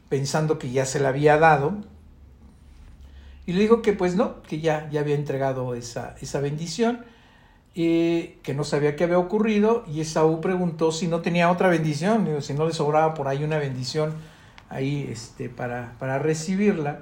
pensando 0.09 0.57
que 0.57 0.71
ya 0.71 0.85
se 0.85 0.99
la 0.99 1.09
había 1.09 1.37
dado, 1.37 1.75
y 3.45 3.53
le 3.53 3.61
dijo 3.61 3.81
que 3.81 3.93
pues 3.93 4.15
no, 4.15 4.41
que 4.43 4.59
ya, 4.59 4.89
ya 4.91 5.01
había 5.01 5.15
entregado 5.15 5.75
esa, 5.75 6.15
esa 6.21 6.39
bendición, 6.39 7.05
y 7.73 8.37
que 8.43 8.53
no 8.53 8.63
sabía 8.63 8.95
qué 8.95 9.05
había 9.05 9.19
ocurrido, 9.19 9.85
y 9.87 10.01
Esaú 10.01 10.41
preguntó 10.41 10.91
si 10.91 11.07
no 11.07 11.21
tenía 11.21 11.49
otra 11.49 11.69
bendición, 11.69 12.27
si 12.41 12.53
no 12.53 12.65
le 12.65 12.73
sobraba 12.73 13.13
por 13.13 13.27
ahí 13.27 13.43
una 13.43 13.57
bendición 13.57 14.13
ahí 14.69 15.07
este, 15.11 15.49
para, 15.49 15.93
para 15.99 16.19
recibirla, 16.19 17.01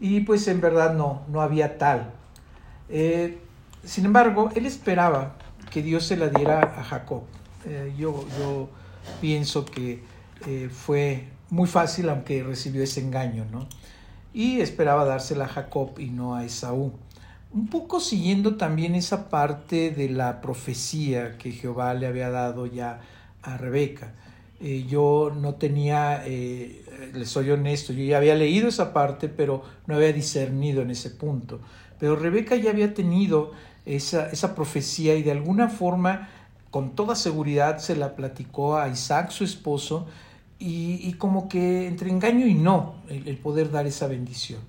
y 0.00 0.20
pues 0.20 0.46
en 0.48 0.60
verdad 0.60 0.94
no, 0.94 1.22
no 1.28 1.40
había 1.40 1.78
tal. 1.78 2.12
Eh, 2.88 3.38
sin 3.84 4.04
embargo, 4.04 4.50
él 4.54 4.66
esperaba 4.66 5.36
que 5.70 5.82
Dios 5.82 6.04
se 6.04 6.16
la 6.16 6.28
diera 6.28 6.74
a 6.78 6.84
Jacob. 6.84 7.22
Eh, 7.66 7.94
yo, 7.96 8.24
yo 8.38 8.68
pienso 9.20 9.64
que 9.64 10.02
eh, 10.46 10.68
fue 10.70 11.24
muy 11.50 11.68
fácil, 11.68 12.08
aunque 12.08 12.42
recibió 12.42 12.82
ese 12.82 13.00
engaño, 13.00 13.46
¿no? 13.50 13.66
Y 14.32 14.60
esperaba 14.60 15.04
dársela 15.04 15.44
a 15.44 15.48
Jacob 15.48 15.98
y 15.98 16.10
no 16.10 16.34
a 16.34 16.44
Esaú. 16.44 16.92
Un 17.52 17.68
poco 17.68 18.00
siguiendo 18.00 18.56
también 18.56 18.96
esa 18.96 19.28
parte 19.28 19.90
de 19.90 20.08
la 20.08 20.40
profecía 20.40 21.38
que 21.38 21.52
Jehová 21.52 21.94
le 21.94 22.08
había 22.08 22.30
dado 22.30 22.66
ya 22.66 23.00
a 23.42 23.56
Rebeca. 23.56 24.14
Eh, 24.60 24.86
yo 24.88 25.32
no 25.34 25.54
tenía, 25.54 26.22
eh, 26.26 26.84
les 27.12 27.28
soy 27.28 27.50
honesto, 27.50 27.92
yo 27.92 28.02
ya 28.02 28.16
había 28.16 28.34
leído 28.34 28.68
esa 28.68 28.92
parte, 28.92 29.28
pero 29.28 29.62
no 29.86 29.94
había 29.94 30.12
discernido 30.12 30.82
en 30.82 30.90
ese 30.90 31.10
punto. 31.10 31.60
Pero 32.00 32.16
Rebeca 32.16 32.56
ya 32.56 32.70
había 32.70 32.92
tenido 32.94 33.52
esa, 33.86 34.30
esa 34.30 34.54
profecía 34.54 35.14
y 35.14 35.22
de 35.22 35.30
alguna 35.30 35.68
forma, 35.68 36.28
con 36.70 36.96
toda 36.96 37.14
seguridad, 37.14 37.78
se 37.78 37.94
la 37.94 38.16
platicó 38.16 38.78
a 38.78 38.88
Isaac, 38.88 39.30
su 39.30 39.44
esposo, 39.44 40.06
y, 40.58 41.12
como 41.14 41.48
que 41.48 41.86
entre 41.86 42.10
engaño 42.10 42.46
y 42.46 42.54
no 42.54 42.94
el, 43.08 43.36
poder 43.36 43.70
dar 43.70 43.86
esa 43.86 44.06
bendición. 44.06 44.60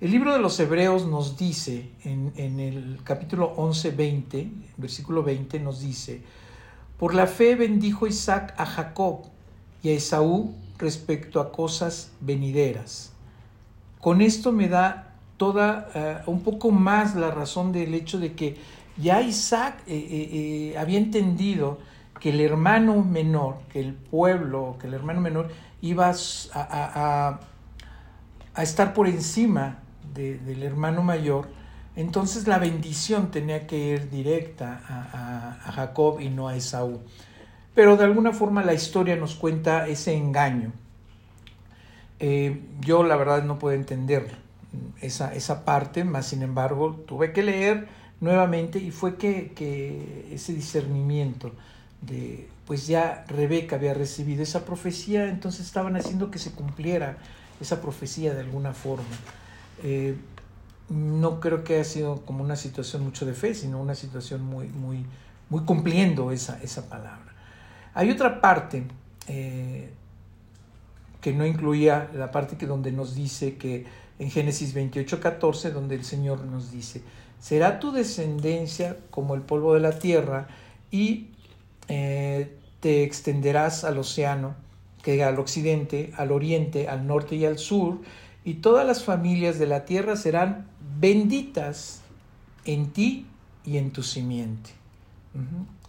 El 0.00 0.10
libro 0.10 0.32
de 0.32 0.38
los 0.38 0.58
Hebreos 0.60 1.06
nos 1.06 1.36
dice, 1.36 1.90
en, 2.04 2.32
en 2.36 2.60
el 2.60 2.98
capítulo 3.04 3.52
11, 3.56 3.90
20, 3.90 4.50
versículo 4.76 5.22
20, 5.22 5.60
nos 5.60 5.80
dice, 5.80 6.22
por 6.98 7.14
la 7.14 7.26
fe 7.26 7.54
bendijo 7.54 8.06
Isaac 8.06 8.54
a 8.56 8.66
Jacob 8.66 9.22
y 9.82 9.90
a 9.90 9.92
Esaú 9.92 10.54
respecto 10.78 11.40
a 11.40 11.52
cosas 11.52 12.12
venideras. 12.20 13.12
Con 14.00 14.20
esto 14.20 14.52
me 14.52 14.68
da 14.68 15.14
toda 15.36 15.88
eh, 15.94 16.18
un 16.26 16.40
poco 16.40 16.70
más 16.70 17.14
la 17.14 17.30
razón 17.30 17.72
del 17.72 17.94
hecho 17.94 18.18
de 18.18 18.34
que 18.34 18.56
ya 18.96 19.20
Isaac 19.22 19.82
eh, 19.86 20.72
eh, 20.72 20.78
había 20.78 20.98
entendido 20.98 21.78
que 22.24 22.30
el 22.30 22.40
hermano 22.40 23.04
menor, 23.04 23.58
que 23.70 23.80
el 23.80 23.92
pueblo, 23.92 24.78
que 24.80 24.86
el 24.86 24.94
hermano 24.94 25.20
menor 25.20 25.50
iba 25.82 26.10
a, 26.54 27.38
estar 28.56 28.94
por 28.94 29.08
encima 29.08 29.80
del 30.14 30.62
hermano 30.62 31.02
mayor, 31.02 31.48
entonces 31.96 32.46
la 32.46 32.56
bendición 32.56 33.30
tenía 33.30 33.66
que 33.66 33.76
ir 33.76 34.08
directa 34.08 34.80
a, 34.88 35.70
Jacob 35.72 36.18
y 36.18 36.30
no 36.30 36.48
a 36.48 36.56
Esaú. 36.56 37.02
Pero 37.74 37.98
de 37.98 38.04
alguna 38.04 38.32
forma 38.32 38.64
la 38.64 38.72
historia 38.72 39.16
nos 39.16 39.34
cuenta 39.34 39.86
ese 39.86 40.16
engaño. 40.16 40.72
Eh, 42.20 42.62
yo 42.80 43.02
la 43.02 43.16
verdad 43.16 43.42
no 43.42 43.58
puedo 43.58 43.76
entender 43.76 44.34
esa, 45.02 45.34
esa 45.34 45.66
parte, 45.66 46.04
más 46.04 46.24
sin 46.24 46.40
embargo 46.40 47.04
tuve 47.06 47.34
que 47.34 47.42
leer 47.42 47.86
nuevamente 48.20 48.78
y 48.78 48.92
fue 48.92 49.16
que, 49.16 49.52
que 49.54 50.30
ese 50.32 50.54
discernimiento 50.54 51.52
pues 52.66 52.86
ya 52.86 53.24
Rebeca 53.28 53.76
había 53.76 53.94
recibido 53.94 54.42
esa 54.42 54.64
profecía, 54.64 55.28
entonces 55.28 55.66
estaban 55.66 55.96
haciendo 55.96 56.30
que 56.30 56.38
se 56.38 56.52
cumpliera 56.52 57.18
esa 57.60 57.80
profecía 57.80 58.34
de 58.34 58.40
alguna 58.40 58.72
forma. 58.72 59.04
Eh, 59.82 60.16
no 60.88 61.40
creo 61.40 61.64
que 61.64 61.74
haya 61.74 61.84
sido 61.84 62.22
como 62.24 62.44
una 62.44 62.56
situación 62.56 63.04
mucho 63.04 63.26
de 63.26 63.34
fe, 63.34 63.54
sino 63.54 63.80
una 63.80 63.94
situación 63.94 64.42
muy, 64.42 64.68
muy, 64.68 65.04
muy 65.50 65.62
cumpliendo 65.62 66.30
esa, 66.30 66.60
esa 66.62 66.88
palabra. 66.88 67.32
Hay 67.94 68.10
otra 68.10 68.40
parte 68.40 68.84
eh, 69.28 69.90
que 71.20 71.32
no 71.32 71.46
incluía 71.46 72.10
la 72.14 72.30
parte 72.30 72.56
que 72.56 72.66
donde 72.66 72.92
nos 72.92 73.14
dice 73.14 73.56
que 73.56 73.86
en 74.18 74.30
Génesis 74.30 74.74
28, 74.74 75.20
14, 75.20 75.70
donde 75.70 75.94
el 75.94 76.04
Señor 76.04 76.44
nos 76.44 76.70
dice, 76.70 77.02
será 77.40 77.80
tu 77.80 77.92
descendencia 77.92 78.98
como 79.10 79.34
el 79.34 79.42
polvo 79.42 79.74
de 79.74 79.80
la 79.80 79.98
tierra 79.98 80.48
y 80.90 81.28
eh, 81.88 82.56
te 82.80 83.02
extenderás 83.02 83.84
al 83.84 83.98
océano, 83.98 84.54
que 85.02 85.22
al 85.22 85.38
occidente, 85.38 86.12
al 86.16 86.32
oriente, 86.32 86.88
al 86.88 87.06
norte 87.06 87.36
y 87.36 87.44
al 87.44 87.58
sur, 87.58 88.00
y 88.44 88.54
todas 88.54 88.86
las 88.86 89.04
familias 89.04 89.58
de 89.58 89.66
la 89.66 89.84
tierra 89.84 90.16
serán 90.16 90.66
benditas 90.98 92.02
en 92.64 92.90
ti 92.90 93.26
y 93.64 93.78
en 93.78 93.90
tu 93.90 94.02
simiente. 94.02 94.70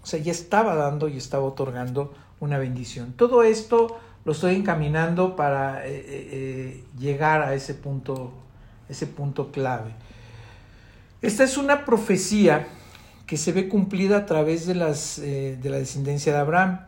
O 0.01 0.05
sea, 0.05 0.19
ya 0.19 0.31
estaba 0.31 0.75
dando 0.75 1.07
y 1.07 1.17
estaba 1.17 1.43
otorgando 1.43 2.13
una 2.39 2.57
bendición. 2.57 3.13
Todo 3.13 3.43
esto 3.43 3.99
lo 4.23 4.31
estoy 4.31 4.55
encaminando 4.55 5.35
para 5.35 5.85
eh, 5.85 6.03
eh, 6.07 6.83
llegar 6.97 7.41
a 7.41 7.53
ese 7.53 7.73
punto, 7.73 8.31
ese 8.89 9.07
punto 9.07 9.51
clave. 9.51 9.91
Esta 11.21 11.43
es 11.43 11.57
una 11.57 11.85
profecía 11.85 12.67
que 13.25 13.37
se 13.37 13.51
ve 13.51 13.67
cumplida 13.67 14.17
a 14.17 14.25
través 14.25 14.67
de, 14.67 14.75
las, 14.75 15.19
eh, 15.19 15.57
de 15.61 15.69
la 15.69 15.77
descendencia 15.77 16.33
de 16.33 16.39
Abraham. 16.39 16.81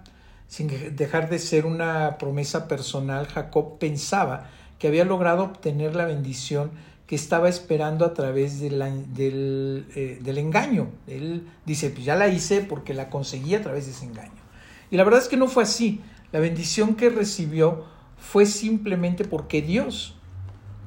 Sin 0.47 0.69
dejar 0.95 1.29
de 1.29 1.39
ser 1.39 1.65
una 1.65 2.17
promesa 2.17 2.67
personal, 2.67 3.27
Jacob 3.27 3.79
pensaba 3.79 4.49
que 4.79 4.87
había 4.87 5.03
logrado 5.03 5.43
obtener 5.43 5.95
la 5.95 6.05
bendición 6.05 6.71
que 7.07 7.15
estaba 7.15 7.49
esperando 7.49 8.05
a 8.05 8.13
través 8.13 8.59
del, 8.59 8.81
eh, 9.95 10.19
del, 10.21 10.37
engaño. 10.37 10.89
Él 11.07 11.47
dice, 11.65 11.89
pues 11.89 12.05
ya 12.05 12.15
la 12.15 12.27
hice 12.27 12.61
porque 12.61 12.93
la 12.93 13.09
conseguí 13.09 13.55
a 13.55 13.61
través 13.61 13.85
de 13.85 13.91
ese 13.91 14.05
engaño. 14.05 14.31
Y 14.91 14.97
la 14.97 15.03
verdad 15.03 15.21
es 15.21 15.27
que 15.27 15.37
no 15.37 15.47
fue 15.47 15.63
así. 15.63 16.01
La 16.31 16.39
bendición 16.39 16.95
que 16.95 17.09
recibió 17.09 17.85
fue 18.17 18.45
simplemente 18.45 19.23
porque 19.23 19.61
Dios 19.61 20.15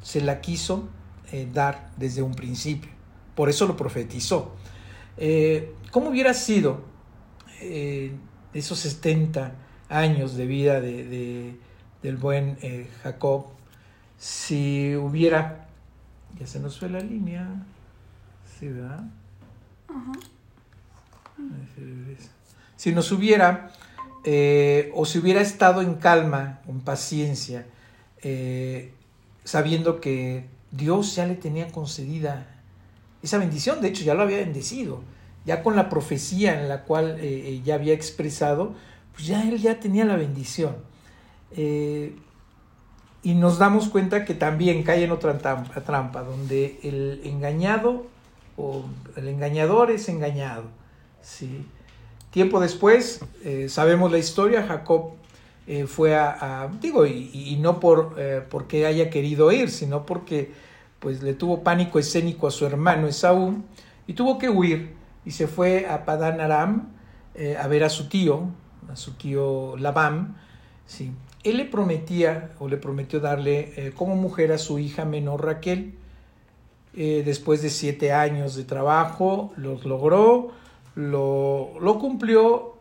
se 0.02 0.21
la 0.21 0.40
quiso 0.40 0.88
eh, 1.33 1.49
dar 1.52 1.90
desde 1.97 2.23
un 2.23 2.35
principio. 2.35 2.90
Por 3.35 3.49
eso 3.49 3.66
lo 3.66 3.76
profetizó. 3.76 4.54
Eh, 5.22 5.74
¿Cómo 5.90 6.08
hubiera 6.08 6.32
sido 6.32 6.80
eh, 7.60 8.12
esos 8.54 8.78
70 8.78 9.52
años 9.90 10.34
de 10.34 10.46
vida 10.46 10.80
de, 10.80 11.58
del 12.02 12.16
buen 12.16 12.56
eh, 12.62 12.88
Jacob 13.02 13.46
si 14.18 14.96
hubiera... 14.96 15.68
Ya 16.38 16.46
se 16.46 16.58
nos 16.58 16.78
fue 16.78 16.88
la 16.88 17.00
línea. 17.00 17.46
¿Sí, 18.58 18.68
verdad? 18.68 19.04
Si 22.76 22.92
nos 22.92 23.12
hubiera, 23.12 23.72
o 24.94 25.04
si 25.04 25.18
hubiera 25.18 25.42
estado 25.42 25.82
en 25.82 25.96
calma, 25.96 26.60
en 26.66 26.80
paciencia, 26.80 27.66
sabiendo 29.44 30.00
que 30.00 30.46
Dios 30.70 31.16
ya 31.16 31.26
le 31.26 31.34
tenía 31.34 31.68
concedida 31.72 32.59
esa 33.22 33.38
bendición, 33.38 33.80
de 33.80 33.88
hecho 33.88 34.04
ya 34.04 34.14
lo 34.14 34.22
había 34.22 34.38
bendecido, 34.38 35.00
ya 35.44 35.62
con 35.62 35.76
la 35.76 35.88
profecía 35.88 36.60
en 36.60 36.68
la 36.68 36.82
cual 36.82 37.18
eh, 37.20 37.48
eh, 37.48 37.62
ya 37.64 37.74
había 37.74 37.94
expresado, 37.94 38.74
pues 39.14 39.26
ya 39.26 39.42
él 39.48 39.58
ya 39.58 39.80
tenía 39.80 40.04
la 40.04 40.16
bendición. 40.16 40.76
Eh, 41.56 42.16
y 43.22 43.34
nos 43.34 43.58
damos 43.58 43.88
cuenta 43.88 44.24
que 44.24 44.34
también 44.34 44.82
cae 44.82 45.04
en 45.04 45.10
otra 45.10 45.36
trampa, 45.36 46.22
donde 46.22 46.80
el 46.82 47.20
engañado 47.24 48.06
o 48.56 48.84
el 49.16 49.28
engañador 49.28 49.90
es 49.90 50.08
engañado. 50.08 50.64
¿sí? 51.20 51.66
Tiempo 52.30 52.60
después, 52.60 53.20
sabemos 53.68 54.10
la 54.10 54.16
historia, 54.16 54.62
Jacob 54.66 55.12
fue 55.86 56.14
a, 56.16 56.70
digo, 56.80 57.04
y, 57.04 57.58
no 57.60 57.78
por, 57.78 58.16
porque 58.48 58.86
haya 58.86 59.10
querido 59.10 59.52
ir, 59.52 59.68
sino 59.68 60.06
porque 60.06 60.52
pues 61.00 61.23
le 61.23 61.35
tuvo 61.35 61.64
pánico 61.64 61.99
escénico 61.99 62.47
a 62.47 62.50
su 62.50 62.66
hermano 62.66 63.09
Esaú 63.09 63.62
y 64.07 64.12
tuvo 64.12 64.38
que 64.38 64.49
huir 64.49 64.95
y 65.25 65.33
se 65.33 65.49
fue 65.49 65.87
a 65.88 66.04
Padán 66.04 66.40
Aram 66.40 66.90
eh, 67.35 67.57
a 67.59 67.66
ver 67.66 67.85
a 67.85 67.88
su 67.88 68.09
tío, 68.09 68.49
a 68.90 68.97
su 68.97 69.14
tío 69.14 69.76
Labán. 69.78 70.37
¿sí? 70.87 71.12
Él 71.42 71.57
le 71.57 71.64
prometía 71.64 72.52
o 72.59 72.69
le 72.69 72.76
prometió 72.76 73.19
darle 73.19 73.73
eh, 73.76 73.92
como 73.97 74.14
mujer 74.14 74.52
a 74.52 74.59
su 74.59 74.78
hija 74.78 75.04
menor 75.04 75.45
Raquel. 75.45 75.95
Eh, 76.95 77.23
después 77.25 77.62
de 77.62 77.71
siete 77.71 78.12
años 78.12 78.57
de 78.57 78.64
trabajo, 78.64 79.52
los 79.57 79.85
logró, 79.85 80.50
lo, 80.95 81.73
lo 81.80 81.99
cumplió 81.99 82.76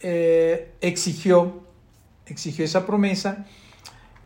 exigió, 0.00 1.62
exigió 2.26 2.66
esa 2.66 2.84
promesa 2.84 3.46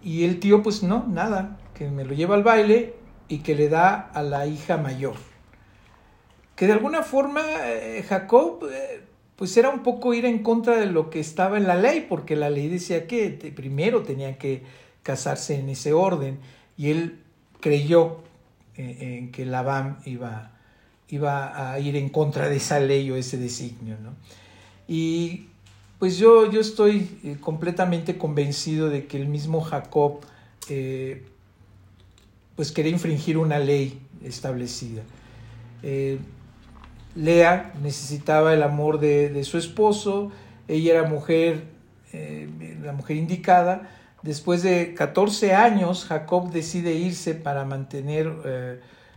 y 0.03 0.25
el 0.25 0.41
tío 0.41 0.61
pues 0.61 0.83
no, 0.83 1.07
nada, 1.07 1.57
que 1.73 1.89
me 1.89 2.05
lo 2.05 2.15
lleva 2.15 2.35
al 2.35 2.43
baile 2.43 2.98
y 3.29 3.39
que 3.39 3.55
le 3.55 3.69
da 3.69 4.11
a 4.13 4.23
la 4.23 4.47
hija 4.47 4.77
mayor. 4.77 5.17
Que 6.57 6.67
de 6.67 6.73
alguna 6.73 7.03
forma 7.03 7.43
eh, 7.67 8.05
Jacob 8.09 8.69
eh, 8.71 9.03
pues 9.37 9.57
era 9.57 9.71
un 9.71 9.83
poco 9.83 10.15
ir 10.15 10.25
en 10.25 10.43
contra 10.43 10.77
de 10.77 10.87
lo 10.87 11.11
que 11.11 11.21
estaba 11.21 11.57
en 11.57 11.67
la 11.67 11.77
ley, 11.77 12.07
porque 12.09 12.35
la 12.35 12.51
ley 12.51 12.69
decía 12.69 13.07
que 13.07 13.31
primero 13.55 14.03
tenía 14.03 14.37
que 14.39 14.63
casarse 15.03 15.59
en 15.59 15.69
ese 15.69 15.93
orden 15.93 16.39
y 16.77 16.91
él 16.91 17.21
creyó 17.61 18.19
en 18.77 19.33
que 19.33 19.45
Labán 19.45 19.99
iba, 20.05 20.53
iba 21.09 21.73
a 21.73 21.79
ir 21.81 21.97
en 21.97 22.09
contra 22.09 22.49
de 22.49 22.57
esa 22.57 22.79
ley 22.81 23.11
o 23.11 23.17
ese 23.17 23.37
designio. 23.37 23.97
¿no? 24.03 24.15
Y 24.87 25.49
pues 25.99 26.17
yo, 26.17 26.51
yo 26.51 26.61
estoy 26.61 27.19
eh, 27.25 27.37
completamente 27.41 28.17
convencido 28.17 28.89
de 28.89 29.07
que 29.07 29.17
el 29.17 29.29
mismo 29.29 29.61
Jacob 29.61 30.21
eh, 30.69 31.27
pues 32.59 32.73
quería 32.73 32.91
infringir 32.91 33.39
una 33.39 33.61
ley 33.61 34.03
establecida. 34.21 35.03
Eh, 35.85 36.19
Lea 37.15 37.73
necesitaba 37.85 38.53
el 38.53 38.65
amor 38.65 38.99
de, 38.99 39.45
su 39.45 39.59
esposo, 39.59 40.33
ella 40.67 40.95
era 40.95 41.09
mujer, 41.09 41.67
la 42.83 42.91
mujer 42.95 43.17
indicada. 43.17 43.89
Después 44.25 44.65
de 44.65 44.93
14 44.95 45.55
años, 45.55 46.05
Jacob 46.05 46.51
decide 46.51 46.95
irse 46.95 47.37
para 47.37 47.65
mantener 47.65 48.29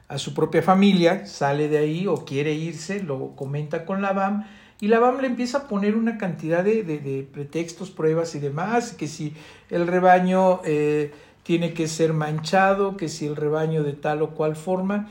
a 0.08 0.20
su 0.20 0.36
propia 0.36 0.62
familia, 0.62 1.26
sale 1.26 1.68
de 1.68 1.80
ahí 1.80 2.06
o 2.06 2.26
quiere 2.26 2.54
irse, 2.54 3.02
lo 3.02 3.36
comenta 3.36 3.86
con 3.86 4.04
Labán 4.04 4.46
y 4.82 4.88
la 4.88 5.00
BAM 5.00 5.20
le 5.20 5.28
empieza 5.28 5.60
a 5.60 5.68
poner 5.68 5.96
una 5.96 6.18
cantidad 6.18 6.64
de, 6.64 7.28
pretextos, 7.32 7.90
pruebas 7.92 8.34
y 8.34 8.40
demás, 8.40 8.94
que 8.94 9.08
si 9.08 9.34
el 9.70 9.86
rebaño 9.86 10.60
eh, 10.64 11.12
tiene 11.44 11.74
que 11.74 11.88
ser 11.88 12.14
manchado, 12.14 12.98
que 12.98 13.10
si 13.10 13.26
el 13.26 13.36
rebaño 13.36 13.84
de 13.84 13.94
tal 13.94 14.22
o 14.22 14.32
cual 14.32 14.56
forma. 14.56 15.10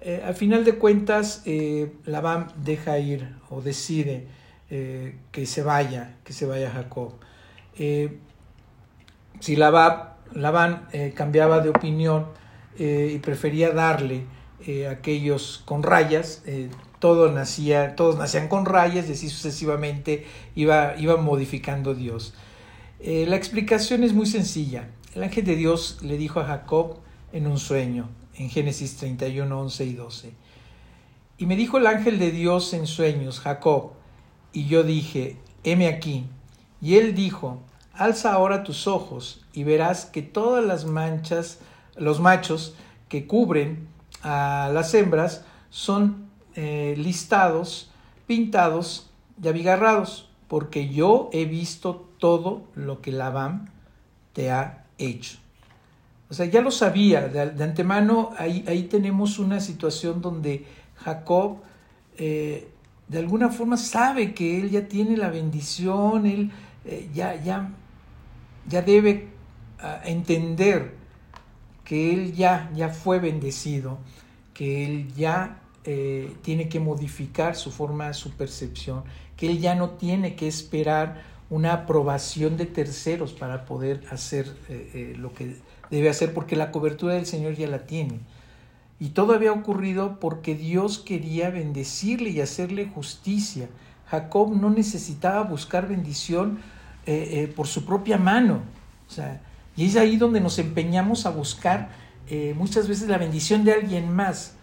Eh, 0.00 0.22
al 0.24 0.34
final 0.34 0.64
de 0.64 0.76
cuentas, 0.76 1.42
eh, 1.46 1.92
la 2.04 2.20
BAM 2.20 2.48
deja 2.62 2.98
ir 2.98 3.36
o 3.50 3.60
decide 3.60 4.28
que 4.68 5.46
se 5.46 5.62
vaya, 5.62 6.16
que 6.24 6.32
se 6.32 6.44
vaya 6.44 6.72
Jacob. 6.72 7.12
si 9.38 9.54
la 9.54 10.16
Labán 10.34 10.88
cambiaba 11.14 11.60
de 11.60 11.68
opinión 11.68 12.26
y 12.76 13.16
prefería 13.18 13.70
darle 13.70 14.24
aquellos 14.90 15.62
con 15.64 15.84
rayas, 15.84 16.42
todo 16.98 17.30
nacía, 17.30 17.94
todos 17.94 18.16
nacían 18.16 18.48
con 18.48 18.64
rayas 18.64 19.08
y 19.08 19.12
así 19.12 19.28
sucesivamente 19.28 20.26
iba, 20.54 20.96
iba 20.98 21.16
modificando 21.16 21.94
Dios. 21.94 22.34
Eh, 23.00 23.26
la 23.28 23.36
explicación 23.36 24.04
es 24.04 24.12
muy 24.12 24.26
sencilla. 24.26 24.88
El 25.16 25.22
ángel 25.22 25.46
de 25.46 25.56
Dios 25.56 25.96
le 26.02 26.18
dijo 26.18 26.40
a 26.40 26.44
Jacob 26.44 26.98
en 27.32 27.46
un 27.46 27.58
sueño, 27.58 28.10
en 28.34 28.50
Génesis 28.50 28.98
31, 28.98 29.60
11 29.62 29.84
y 29.86 29.94
12. 29.94 30.34
Y 31.38 31.46
me 31.46 31.56
dijo 31.56 31.78
el 31.78 31.86
ángel 31.86 32.18
de 32.18 32.30
Dios 32.30 32.74
en 32.74 32.86
sueños, 32.86 33.40
Jacob, 33.40 33.92
y 34.52 34.66
yo 34.66 34.82
dije, 34.82 35.38
heme 35.64 35.88
aquí. 35.88 36.26
Y 36.82 36.96
él 36.96 37.14
dijo, 37.14 37.62
alza 37.94 38.34
ahora 38.34 38.62
tus 38.62 38.86
ojos 38.86 39.46
y 39.54 39.64
verás 39.64 40.04
que 40.04 40.20
todas 40.20 40.62
las 40.62 40.84
manchas, 40.84 41.60
los 41.96 42.20
machos 42.20 42.74
que 43.08 43.26
cubren 43.26 43.88
a 44.22 44.70
las 44.70 44.92
hembras 44.92 45.46
son 45.70 46.28
eh, 46.56 46.94
listados, 46.98 47.90
pintados 48.26 49.08
y 49.42 49.48
abigarrados, 49.48 50.28
porque 50.46 50.90
yo 50.90 51.30
he 51.32 51.46
visto 51.46 52.06
todo 52.18 52.64
lo 52.74 53.00
que 53.00 53.12
Labán 53.12 53.72
te 54.34 54.50
ha 54.50 54.82
hecho. 54.98 55.38
O 56.28 56.34
sea, 56.34 56.46
ya 56.46 56.60
lo 56.60 56.70
sabía, 56.70 57.28
de, 57.28 57.62
antemano 57.62 58.30
ahí, 58.36 58.64
ahí, 58.66 58.84
tenemos 58.84 59.38
una 59.38 59.60
situación 59.60 60.20
donde 60.20 60.64
Jacob 60.96 61.58
eh, 62.18 62.68
de 63.08 63.18
alguna 63.18 63.50
forma 63.50 63.76
sabe 63.76 64.34
que 64.34 64.58
él 64.60 64.70
ya 64.70 64.88
tiene 64.88 65.16
la 65.16 65.30
bendición, 65.30 66.26
él 66.26 66.50
eh, 66.84 67.08
ya, 67.14 67.40
ya, 67.42 67.70
ya 68.68 68.82
debe 68.82 69.28
ah, 69.78 70.00
entender 70.04 70.94
que 71.84 72.12
él 72.12 72.34
ya, 72.34 72.70
ya 72.74 72.88
fue 72.88 73.20
bendecido, 73.20 73.98
que 74.52 74.86
él 74.86 75.12
ya 75.14 75.60
eh, 75.84 76.34
tiene 76.42 76.68
que 76.68 76.80
modificar 76.80 77.54
su 77.54 77.70
forma, 77.70 78.12
su 78.12 78.32
percepción, 78.32 79.04
que 79.36 79.50
él 79.50 79.60
ya 79.60 79.76
no 79.76 79.90
tiene 79.90 80.34
que 80.34 80.48
esperar 80.48 81.22
una 81.50 81.72
aprobación 81.72 82.56
de 82.56 82.66
terceros 82.66 83.32
para 83.32 83.64
poder 83.64 84.02
hacer 84.10 84.46
eh, 84.68 84.90
eh, 84.94 85.14
lo 85.16 85.32
que 85.32 85.56
debe 85.90 86.08
hacer, 86.08 86.34
porque 86.34 86.56
la 86.56 86.72
cobertura 86.72 87.14
del 87.14 87.26
Señor 87.26 87.54
ya 87.54 87.68
la 87.68 87.86
tiene. 87.86 88.20
Y 88.98 89.10
todo 89.10 89.34
había 89.34 89.52
ocurrido 89.52 90.18
porque 90.20 90.54
Dios 90.54 90.98
quería 90.98 91.50
bendecirle 91.50 92.30
y 92.30 92.40
hacerle 92.40 92.86
justicia. 92.86 93.68
Jacob 94.06 94.56
no 94.56 94.70
necesitaba 94.70 95.42
buscar 95.42 95.86
bendición 95.88 96.60
por 97.54 97.66
su 97.66 97.84
propia 97.84 98.16
mano. 98.16 98.62
O 99.06 99.10
sea, 99.10 99.42
y 99.76 99.84
es 99.84 99.96
ahí 99.96 100.16
donde 100.16 100.40
nos 100.40 100.58
empeñamos 100.58 101.26
a 101.26 101.30
buscar 101.30 101.90
muchas 102.54 102.88
veces 102.88 103.08
la 103.08 103.18
bendición 103.18 103.64
de 103.64 103.74
alguien 103.74 104.10
más 104.10 104.55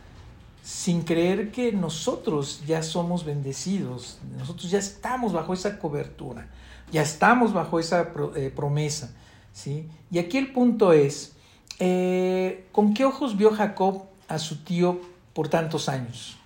sin 0.64 1.02
creer 1.02 1.52
que 1.52 1.74
nosotros 1.74 2.64
ya 2.66 2.82
somos 2.84 3.26
bendecidos, 3.26 4.20
nosotros 4.38 4.72
ya 4.72 4.80
estamos 4.80 5.34
bajo 5.34 5.54
esa 5.54 5.78
cobertura, 5.78 6.48
ya 6.90 7.02
estamos 7.02 7.54
bajo 7.54 7.82
esa 7.82 8.14
eh, 8.36 8.50
promesa. 8.56 9.14
¿sí? 9.52 9.90
Y 10.10 10.20
aquí 10.20 10.38
el 10.38 10.54
punto 10.54 10.94
es, 10.94 11.34
eh, 11.80 12.66
¿con 12.72 12.94
qué 12.94 13.04
ojos 13.04 13.36
vio 13.36 13.52
Jacob 13.52 14.04
a 14.30 14.40
su 14.40 14.64
tío 14.64 15.02
por 15.34 15.50
tantos 15.50 15.90
años? 15.90 16.38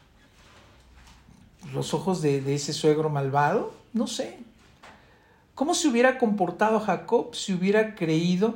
¿Los 1.72 1.94
ojos 1.94 2.24
de, 2.24 2.42
de 2.42 2.56
ese 2.56 2.74
suegro 2.74 3.12
malvado? 3.12 3.72
No 3.94 4.08
sé. 4.08 4.40
¿Cómo 5.54 5.76
se 5.76 5.90
hubiera 5.90 6.18
comportado 6.18 6.80
Jacob 6.80 7.36
si 7.36 7.54
hubiera 7.54 7.94
creído 7.94 8.56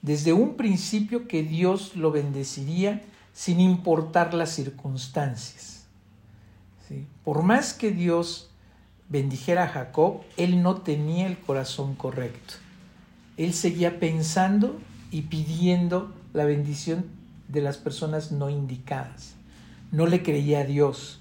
desde 0.00 0.32
un 0.32 0.54
principio 0.54 1.28
que 1.28 1.42
Dios 1.42 1.96
lo 1.96 2.10
bendeciría? 2.12 3.02
Sin 3.32 3.60
importar 3.60 4.34
las 4.34 4.50
circunstancias. 4.50 5.86
Por 7.24 7.42
más 7.42 7.72
que 7.72 7.90
Dios 7.90 8.50
bendijera 9.08 9.64
a 9.64 9.68
Jacob, 9.68 10.22
él 10.36 10.62
no 10.62 10.82
tenía 10.82 11.26
el 11.26 11.38
corazón 11.38 11.94
correcto. 11.94 12.54
Él 13.36 13.54
seguía 13.54 13.98
pensando 13.98 14.78
y 15.10 15.22
pidiendo 15.22 16.12
la 16.32 16.44
bendición 16.44 17.06
de 17.48 17.60
las 17.60 17.76
personas 17.76 18.32
no 18.32 18.50
indicadas. 18.50 19.34
No 19.90 20.06
le 20.06 20.22
creía 20.22 20.60
a 20.60 20.64
Dios. 20.64 21.20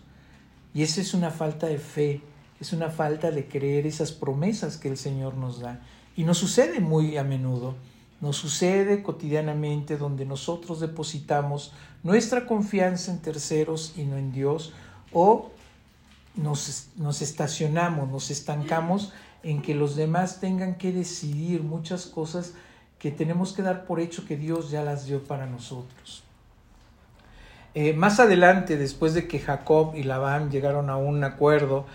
Y 0.74 0.84
esa 0.84 1.02
es 1.02 1.14
una 1.14 1.32
falta 1.32 1.68
de 1.68 1.78
fe, 1.78 2.22
es 2.60 2.74
una 2.74 2.90
falta 2.90 3.32
de 3.32 3.48
creer 3.48 3.86
esas 3.86 4.12
promesas 4.12 4.78
que 4.78 4.88
el 4.88 4.98
Señor 4.98 5.36
nos 5.36 5.60
da. 5.60 5.82
Y 6.16 6.24
nos 6.24 6.38
sucede 6.38 6.80
muy 6.80 7.18
a 7.18 7.24
menudo. 7.24 7.76
Nos 8.22 8.38
sucede 8.38 9.04
cotidianamente 9.04 9.98
donde 9.98 10.26
nosotros 10.26 10.80
depositamos 10.80 11.74
nuestra 12.04 12.46
confianza 12.46 13.12
en 13.12 13.20
terceros 13.20 13.94
y 13.98 14.04
no 14.04 14.16
en 14.18 14.32
Dios 14.32 14.74
o 15.12 15.52
nos, 16.36 16.90
nos 16.96 17.22
estacionamos, 17.22 18.10
nos 18.10 18.32
estancamos 18.32 19.12
en 19.44 19.62
que 19.62 19.76
los 19.76 19.96
demás 19.96 20.40
tengan 20.40 20.76
que 20.76 20.92
decidir 20.92 21.64
muchas 21.64 22.06
cosas 22.06 22.54
que 23.00 23.12
tenemos 23.12 23.54
que 23.54 23.64
dar 23.64 23.86
por 23.86 24.00
hecho 24.00 24.28
que 24.28 24.38
Dios 24.38 24.70
ya 24.70 24.84
las 24.84 25.08
dio 25.08 25.24
para 25.24 25.48
nosotros. 25.48 26.24
Eh, 27.74 27.94
más 27.94 28.20
adelante, 28.20 28.78
después 28.78 29.14
de 29.14 29.28
que 29.28 29.40
Jacob 29.40 29.96
y 29.96 30.04
Labán 30.04 30.52
llegaron 30.52 30.90
a 30.90 30.98
un 30.98 31.24
acuerdo 31.24 31.86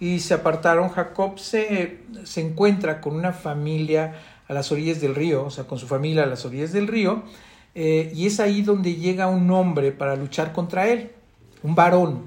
y 0.00 0.20
se 0.20 0.34
apartaron, 0.34 0.88
Jacob 0.88 1.38
se, 1.38 2.00
se 2.24 2.40
encuentra 2.40 3.00
con 3.00 3.14
una 3.14 3.32
familia 3.32 4.14
a 4.48 4.52
las 4.52 4.70
orillas 4.72 5.00
del 5.00 5.14
río, 5.14 5.44
o 5.44 5.50
sea, 5.50 5.64
con 5.64 5.78
su 5.78 5.86
familia 5.86 6.22
a 6.22 6.26
las 6.26 6.44
orillas 6.44 6.72
del 6.72 6.86
río, 6.86 7.22
eh, 7.74 8.10
y 8.14 8.26
es 8.26 8.40
ahí 8.40 8.62
donde 8.62 8.94
llega 8.94 9.26
un 9.26 9.50
hombre 9.50 9.92
para 9.92 10.16
luchar 10.16 10.52
contra 10.52 10.88
él, 10.88 11.10
un 11.62 11.74
varón, 11.74 12.22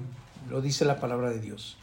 lo 0.48 0.60
dice 0.60 0.84
la 0.84 1.00
palabra 1.00 1.30
de 1.30 1.40
Dios. 1.40 1.76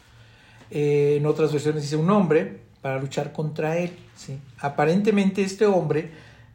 Eh, 0.70 1.16
en 1.18 1.26
otras 1.26 1.52
versiones 1.52 1.84
dice 1.84 1.96
un 1.96 2.10
hombre 2.10 2.60
para 2.82 3.00
luchar 3.00 3.34
contra 3.34 3.78
él. 3.78 3.92
¿sí? 4.16 4.40
Aparentemente 4.60 5.42
este 5.42 5.66
hombre 5.66 6.12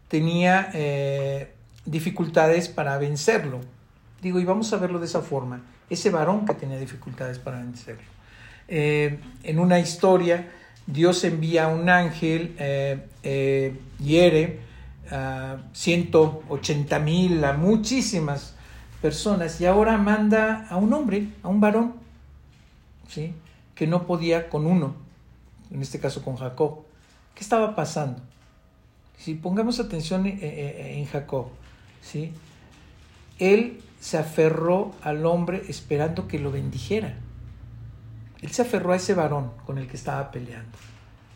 tenía 0.09 0.71
eh, 0.75 1.53
dificultades 1.85 2.69
para 2.69 2.97
vencerlo. 2.99 3.61
Digo, 4.23 4.39
y 4.39 4.45
vamos 4.45 4.73
a 4.73 4.77
verlo 4.77 4.99
de 4.99 5.07
esa 5.07 5.21
forma, 5.21 5.63
ese 5.91 6.11
varón 6.11 6.47
que 6.47 6.55
tenía 6.55 6.79
dificultades 6.79 7.39
para 7.39 7.59
vencerlo. 7.59 8.03
en 8.69 9.59
una 9.59 9.81
historia, 9.81 10.49
Dios 10.87 11.25
envía 11.25 11.69
un 11.69 11.89
ángel, 11.89 12.55
eh, 12.59 13.07
eh, 13.23 13.79
hiere 13.99 14.61
a 15.11 15.59
180 15.73 16.99
mil, 16.99 17.45
a 17.45 17.53
muchísimas 17.53 18.55
personas, 19.01 19.61
y 19.61 19.67
ahora 19.67 19.97
manda 19.99 20.67
a 20.69 20.77
un 20.77 20.93
hombre, 20.93 21.29
a 21.43 21.49
un 21.49 21.61
varón, 21.61 21.95
¿sí? 23.09 23.35
que 23.75 23.87
no 23.87 24.07
podía 24.07 24.49
con 24.49 24.67
uno. 24.67 24.95
en 25.71 25.81
este 25.83 25.99
caso 25.99 26.23
con 26.23 26.37
Jacob. 26.37 26.81
¿Qué 27.35 27.41
estaba 27.41 27.75
pasando? 27.75 28.21
Si 29.19 29.35
pongamos 29.35 29.81
atención 29.81 30.27
en 30.27 31.07
Jacob, 31.07 31.47
¿sí? 32.03 32.33
Él 33.39 33.81
se 34.01 34.19
aferró 34.19 34.93
al 35.03 35.25
hombre 35.25 35.63
esperando 35.69 36.29
que 36.29 36.39
lo 36.39 36.51
bendijera. 36.51 37.17
Él 38.43 38.51
se 38.51 38.63
aferró 38.63 38.93
a 38.93 38.97
ese 38.97 39.15
varón 39.15 39.53
con 39.65 39.79
el 39.79 39.87
que 39.87 39.97
estaba 39.97 40.31
peleando. 40.31 40.77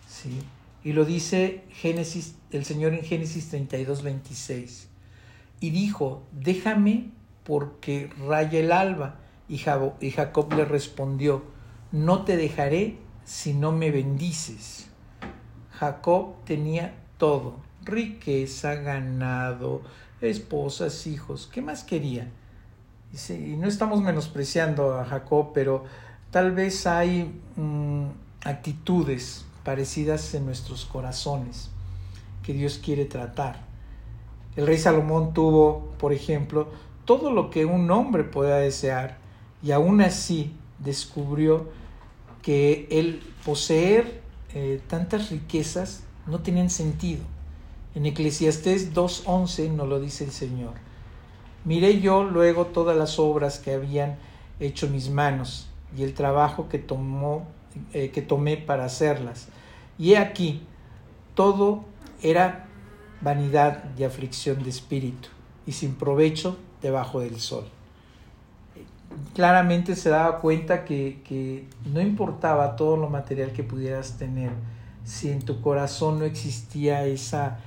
¿sí? 0.09 0.43
Y 0.83 0.93
lo 0.93 1.05
dice 1.05 1.65
Génesis, 1.71 2.37
el 2.51 2.65
Señor 2.65 2.95
en 2.95 3.03
Génesis 3.03 3.49
32, 3.49 4.03
26. 4.03 4.89
Y 5.61 5.71
dijo, 5.71 6.25
déjame 6.33 7.11
porque 7.45 8.11
raya 8.27 8.59
el 8.59 8.73
alba. 8.73 9.17
Y 9.49 9.59
Jacob 9.59 10.53
le 10.53 10.65
respondió, 10.65 11.45
no 11.93 12.25
te 12.25 12.37
dejaré 12.37 12.99
si 13.25 13.55
no 13.55 13.73
me 13.73 13.91
bendices. 13.91 14.89
Jacob 15.71 16.45
tenía 16.45 16.95
todo, 17.19 17.57
riqueza, 17.85 18.75
ganado, 18.75 19.83
esposas, 20.21 21.07
hijos. 21.07 21.49
¿Qué 21.53 21.63
más 21.63 21.85
quería? 21.85 22.31
Y 23.29 23.57
no 23.57 23.69
estamos 23.69 24.03
menospreciando 24.03 24.99
a 24.99 25.05
Jacob, 25.05 25.53
pero 25.55 25.85
tal 26.37 26.53
vez 26.53 26.87
hay 26.87 27.33
mm, 27.57 28.09
actitudes 28.45 29.47
parecidas 29.65 30.35
en 30.35 30.45
nuestros 30.45 30.85
corazones 30.85 31.71
que 32.43 32.53
Dios 32.53 32.77
quiere 32.77 33.07
tratar. 33.07 33.61
El 34.55 34.67
rey 34.67 34.77
Salomón 34.77 35.33
tuvo, 35.33 35.95
por 35.97 36.13
ejemplo, 36.13 36.69
todo 37.07 37.33
lo 37.33 37.49
que 37.49 37.65
un 37.65 37.91
hombre 37.91 38.23
pueda 38.23 38.59
desear 38.59 39.17
y 39.63 39.71
aún 39.71 40.03
así 40.03 40.53
descubrió 40.79 41.71
que 42.43 42.87
el 42.91 43.23
poseer 43.47 44.21
eh, 44.53 44.83
tantas 44.89 45.31
riquezas 45.31 46.03
no 46.27 46.41
tenían 46.41 46.69
sentido. 46.69 47.23
En 47.95 48.05
Eclesiastés 48.05 48.93
2.11 48.93 49.71
nos 49.71 49.89
lo 49.89 50.01
dice 50.01 50.25
el 50.25 50.33
Señor. 50.33 50.75
Miré 51.65 52.03
yo 52.03 52.25
luego 52.25 52.67
todas 52.67 52.95
las 52.95 53.19
obras 53.19 53.59
que 53.59 53.73
habían 53.73 54.19
hecho 54.61 54.87
mis 54.89 55.09
manos 55.09 55.71
y 55.97 56.03
el 56.03 56.15
trabajo 56.15 56.69
que, 56.69 56.79
tomó, 56.79 57.47
eh, 57.93 58.11
que 58.11 58.23
tomé 58.23 58.57
para 58.57 58.85
hacerlas. 58.85 59.49
Y 59.99 60.13
he 60.13 60.19
aquí, 60.19 60.63
todo 61.35 61.85
era 62.23 62.67
vanidad 63.21 63.85
y 63.99 64.05
aflicción 64.05 64.63
de 64.63 64.71
espíritu 64.71 65.29
y 65.67 65.73
sin 65.73 65.95
provecho 65.95 66.59
debajo 66.83 67.21
del 67.21 67.41
sol. 67.41 67.65
Claramente 69.35 69.97
se 69.97 70.11
daba 70.11 70.41
cuenta 70.41 70.85
que, 70.85 71.23
que 71.25 71.67
no 71.87 72.01
importaba 72.01 72.77
todo 72.77 72.97
lo 72.97 73.09
material 73.09 73.53
que 73.53 73.63
pudieras 73.63 74.19
tener, 74.19 74.51
si 75.05 75.31
en 75.31 75.41
tu 75.41 75.61
corazón 75.63 76.19
no 76.19 76.25
existía 76.25 77.07
esa, 77.07 77.59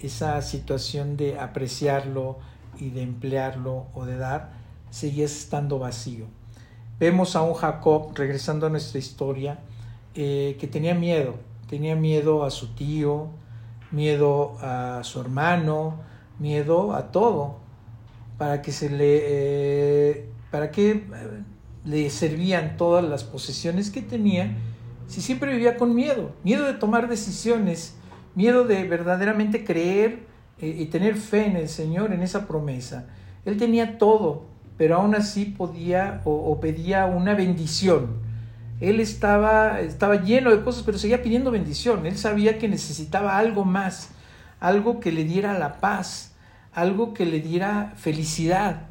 esa 0.00 0.40
situación 0.42 1.16
de 1.16 1.38
apreciarlo, 1.38 2.38
y 2.78 2.90
de 2.90 3.02
emplearlo 3.02 3.86
o 3.94 4.04
de 4.04 4.16
dar, 4.16 4.50
seguías 4.90 5.32
estando 5.32 5.78
vacío. 5.78 6.26
Vemos 6.98 7.36
a 7.36 7.42
un 7.42 7.52
Jacob, 7.52 8.12
regresando 8.14 8.66
a 8.66 8.70
nuestra 8.70 8.98
historia, 8.98 9.58
eh, 10.14 10.56
que 10.58 10.66
tenía 10.66 10.94
miedo, 10.94 11.34
tenía 11.68 11.94
miedo 11.94 12.42
a 12.42 12.50
su 12.50 12.74
tío, 12.74 13.28
miedo 13.90 14.56
a 14.62 15.00
su 15.04 15.20
hermano, 15.20 16.00
miedo 16.38 16.94
a 16.94 17.12
todo, 17.12 17.58
para 18.38 18.62
que 18.62 18.72
se 18.72 18.88
le, 18.88 19.20
eh, 19.24 20.30
para 20.50 20.70
que 20.70 20.90
eh, 20.90 21.06
le 21.84 22.08
servían 22.08 22.78
todas 22.78 23.04
las 23.04 23.24
posesiones 23.24 23.90
que 23.90 24.00
tenía, 24.00 24.56
si 25.06 25.20
siempre 25.20 25.52
vivía 25.52 25.76
con 25.76 25.94
miedo, 25.94 26.32
miedo 26.44 26.64
de 26.64 26.72
tomar 26.72 27.10
decisiones, 27.10 27.94
miedo 28.34 28.64
de 28.64 28.88
verdaderamente 28.88 29.66
creer 29.66 30.24
y 30.58 30.86
tener 30.86 31.16
fe 31.16 31.44
en 31.44 31.56
el 31.56 31.68
Señor, 31.68 32.14
en 32.14 32.22
esa 32.22 32.46
promesa. 32.46 33.06
Él 33.44 33.58
tenía 33.58 33.98
todo, 33.98 34.46
pero 34.76 34.96
aún 34.96 35.14
así 35.14 35.46
podía 35.46 36.20
o, 36.24 36.58
pedía 36.60 37.06
una 37.06 37.34
bendición. 37.34 38.24
Él 38.80 39.00
estaba, 39.00 39.80
estaba 39.80 40.22
lleno 40.22 40.50
de 40.50 40.62
cosas, 40.62 40.82
pero 40.82 40.98
seguía 40.98 41.22
pidiendo 41.22 41.50
bendición. 41.50 42.04
Él 42.04 42.18
sabía 42.18 42.58
que 42.58 42.68
necesitaba 42.68 43.38
algo 43.38 43.64
más, 43.64 44.10
algo 44.60 45.00
que 45.00 45.12
le 45.12 45.24
diera 45.24 45.58
la 45.58 45.80
paz, 45.80 46.34
algo 46.74 47.14
que 47.14 47.24
le 47.24 47.40
diera 47.40 47.94
felicidad. 47.96 48.88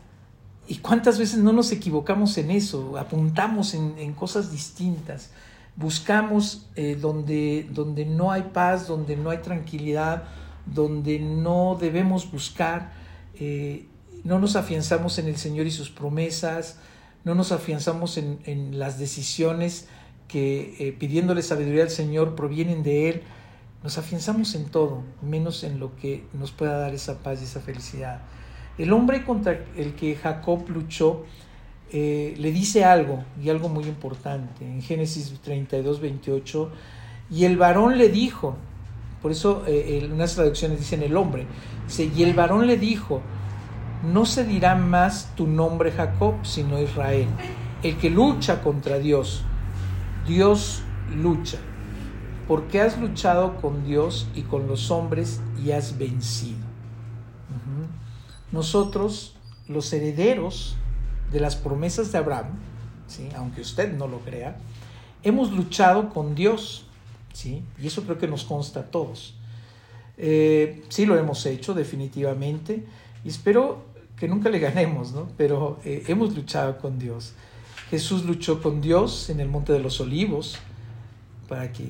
¿Y 0.67 0.77
cuántas 0.77 1.19
veces 1.19 1.37
no 1.37 1.53
nos 1.53 1.71
equivocamos 1.71 2.37
en 2.39 2.49
eso? 2.49 2.97
Apuntamos 2.97 3.75
en, 3.75 4.13
cosas 4.13 4.51
distintas. 4.51 5.29
Buscamos 5.75 6.67
eh, 6.75 6.97
donde, 6.99 7.67
donde 7.71 8.05
no 8.05 8.31
hay 8.31 8.43
paz, 8.53 8.87
donde 8.87 9.15
no 9.15 9.29
hay 9.29 9.39
tranquilidad, 9.39 10.23
donde 10.65 11.19
no 11.19 11.77
debemos 11.79 12.31
buscar, 12.31 12.91
eh, 13.35 13.85
no 14.25 14.39
nos 14.39 14.57
afianzamos 14.57 15.19
en 15.19 15.27
el 15.27 15.38
Señor 15.38 15.67
y 15.67 15.71
sus 15.71 15.89
promesas, 15.89 16.79
no 17.23 17.35
nos 17.35 17.51
afianzamos 17.51 18.17
en, 18.17 18.77
las 18.77 18.99
decisiones 18.99 19.88
que 20.27 20.75
eh, 20.79 20.91
pidiéndole 20.91 21.43
sabiduría 21.43 21.83
al 21.83 21.91
Señor 21.91 22.35
provienen 22.35 22.83
de 22.83 23.09
Él, 23.09 23.21
nos 23.83 23.99
afianzamos 23.99 24.55
en 24.55 24.65
todo, 24.65 25.03
menos 25.21 25.63
en 25.63 25.79
lo 25.79 25.95
que 25.95 26.23
nos 26.33 26.51
pueda 26.51 26.77
dar 26.77 26.95
esa 26.95 27.19
paz 27.19 27.39
y 27.41 27.45
esa 27.45 27.61
felicidad. 27.61 28.21
El 28.79 28.91
hombre 28.93 29.23
contra 29.23 29.63
el 29.77 29.93
que 29.95 30.15
Jacob 30.15 30.67
luchó 30.69 31.23
eh, 31.91 32.33
le 32.38 32.51
dice 32.51 32.83
algo, 32.83 33.23
y 33.41 33.49
algo 33.49 33.69
muy 33.69 33.85
importante, 33.85 34.65
en 34.65 34.81
Génesis 34.81 35.39
32, 35.43 36.01
28, 36.01 36.71
y 37.29 37.45
el 37.45 37.57
varón 37.57 37.99
le 37.99 38.09
dijo, 38.09 38.55
por 39.21 39.31
eso 39.31 39.63
eh, 39.67 39.99
en 40.03 40.11
unas 40.11 40.33
traducciones 40.33 40.79
dicen 40.79 41.03
el 41.03 41.15
hombre. 41.15 41.45
y 41.99 42.23
el 42.23 42.33
varón 42.33 42.65
le 42.65 42.77
dijo, 42.77 43.21
no 44.05 44.25
se 44.25 44.45
dirá 44.45 44.75
más 44.75 45.33
tu 45.35 45.47
nombre 45.47 45.91
Jacob, 45.91 46.35
sino 46.43 46.81
Israel. 46.81 47.27
El 47.83 47.97
que 47.97 48.09
lucha 48.09 48.61
contra 48.61 48.99
Dios, 48.99 49.43
Dios 50.27 50.81
lucha. 51.15 51.57
Porque 52.47 52.81
has 52.81 52.99
luchado 52.99 53.57
con 53.57 53.85
Dios 53.85 54.27
y 54.35 54.43
con 54.43 54.67
los 54.67 54.91
hombres 54.91 55.41
y 55.63 55.71
has 55.71 55.97
vencido. 55.97 56.65
Nosotros, 58.51 59.35
los 59.67 59.91
herederos 59.91 60.77
de 61.31 61.39
las 61.39 61.55
promesas 61.55 62.11
de 62.11 62.19
Abraham, 62.19 62.59
¿sí? 63.07 63.29
aunque 63.35 63.61
usted 63.61 63.97
no 63.97 64.07
lo 64.07 64.19
crea, 64.19 64.57
hemos 65.23 65.51
luchado 65.51 66.09
con 66.09 66.35
Dios 66.35 66.85
¿sí? 67.35 67.63
Y 67.81 67.87
eso 67.87 68.03
creo 68.03 68.17
que 68.17 68.27
nos 68.27 68.45
consta 68.45 68.79
a 68.79 68.83
todos. 68.83 69.35
Eh, 70.17 70.83
sí 70.87 71.05
lo 71.05 71.17
hemos 71.17 71.45
hecho 71.45 71.73
definitivamente 71.73 72.85
y 73.23 73.27
espero 73.27 73.83
que 74.17 74.28
nunca 74.28 74.49
le 74.49 74.60
ganemos, 74.60 75.13
¿no? 75.13 75.28
Pero 75.38 75.80
eh, 75.84 76.04
hemos 76.08 76.36
luchado 76.36 76.78
con 76.78 76.99
Dios. 76.99 77.34
Jesús 77.89 78.25
luchó 78.25 78.62
con 78.62 78.82
Dios 78.82 79.30
en 79.30 79.39
el 79.39 79.47
Monte 79.47 79.73
de 79.73 79.80
los 79.80 79.99
Olivos 79.99 80.58
para 81.47 81.71
que 81.71 81.86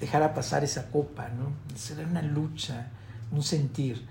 dejara 0.00 0.34
pasar 0.34 0.64
esa 0.64 0.90
copa, 0.90 1.28
¿no? 1.28 1.52
Era 1.96 2.08
una 2.08 2.22
lucha, 2.22 2.90
un 3.30 3.42
sentir, 3.42 4.04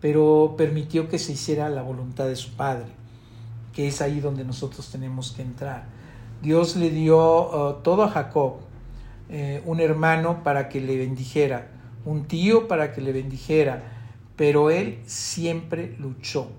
pero 0.00 0.54
permitió 0.56 1.08
que 1.08 1.18
se 1.18 1.32
hiciera 1.32 1.68
la 1.70 1.82
voluntad 1.82 2.26
de 2.26 2.36
su 2.36 2.50
Padre, 2.52 2.86
que 3.72 3.88
es 3.88 4.00
ahí 4.00 4.20
donde 4.20 4.44
nosotros 4.44 4.90
tenemos 4.90 5.32
que 5.32 5.42
entrar. 5.42 5.84
Dios 6.42 6.76
le 6.76 6.90
dio 6.90 7.18
uh, 7.18 7.82
todo 7.82 8.02
a 8.02 8.08
Jacob, 8.08 8.56
eh, 9.28 9.62
un 9.66 9.80
hermano 9.80 10.42
para 10.42 10.68
que 10.68 10.80
le 10.80 10.96
bendijera, 10.96 11.70
un 12.04 12.24
tío 12.24 12.66
para 12.66 12.92
que 12.92 13.00
le 13.00 13.12
bendijera, 13.12 13.82
pero 14.36 14.70
él 14.70 15.00
siempre 15.06 15.94
luchó. 15.98 16.50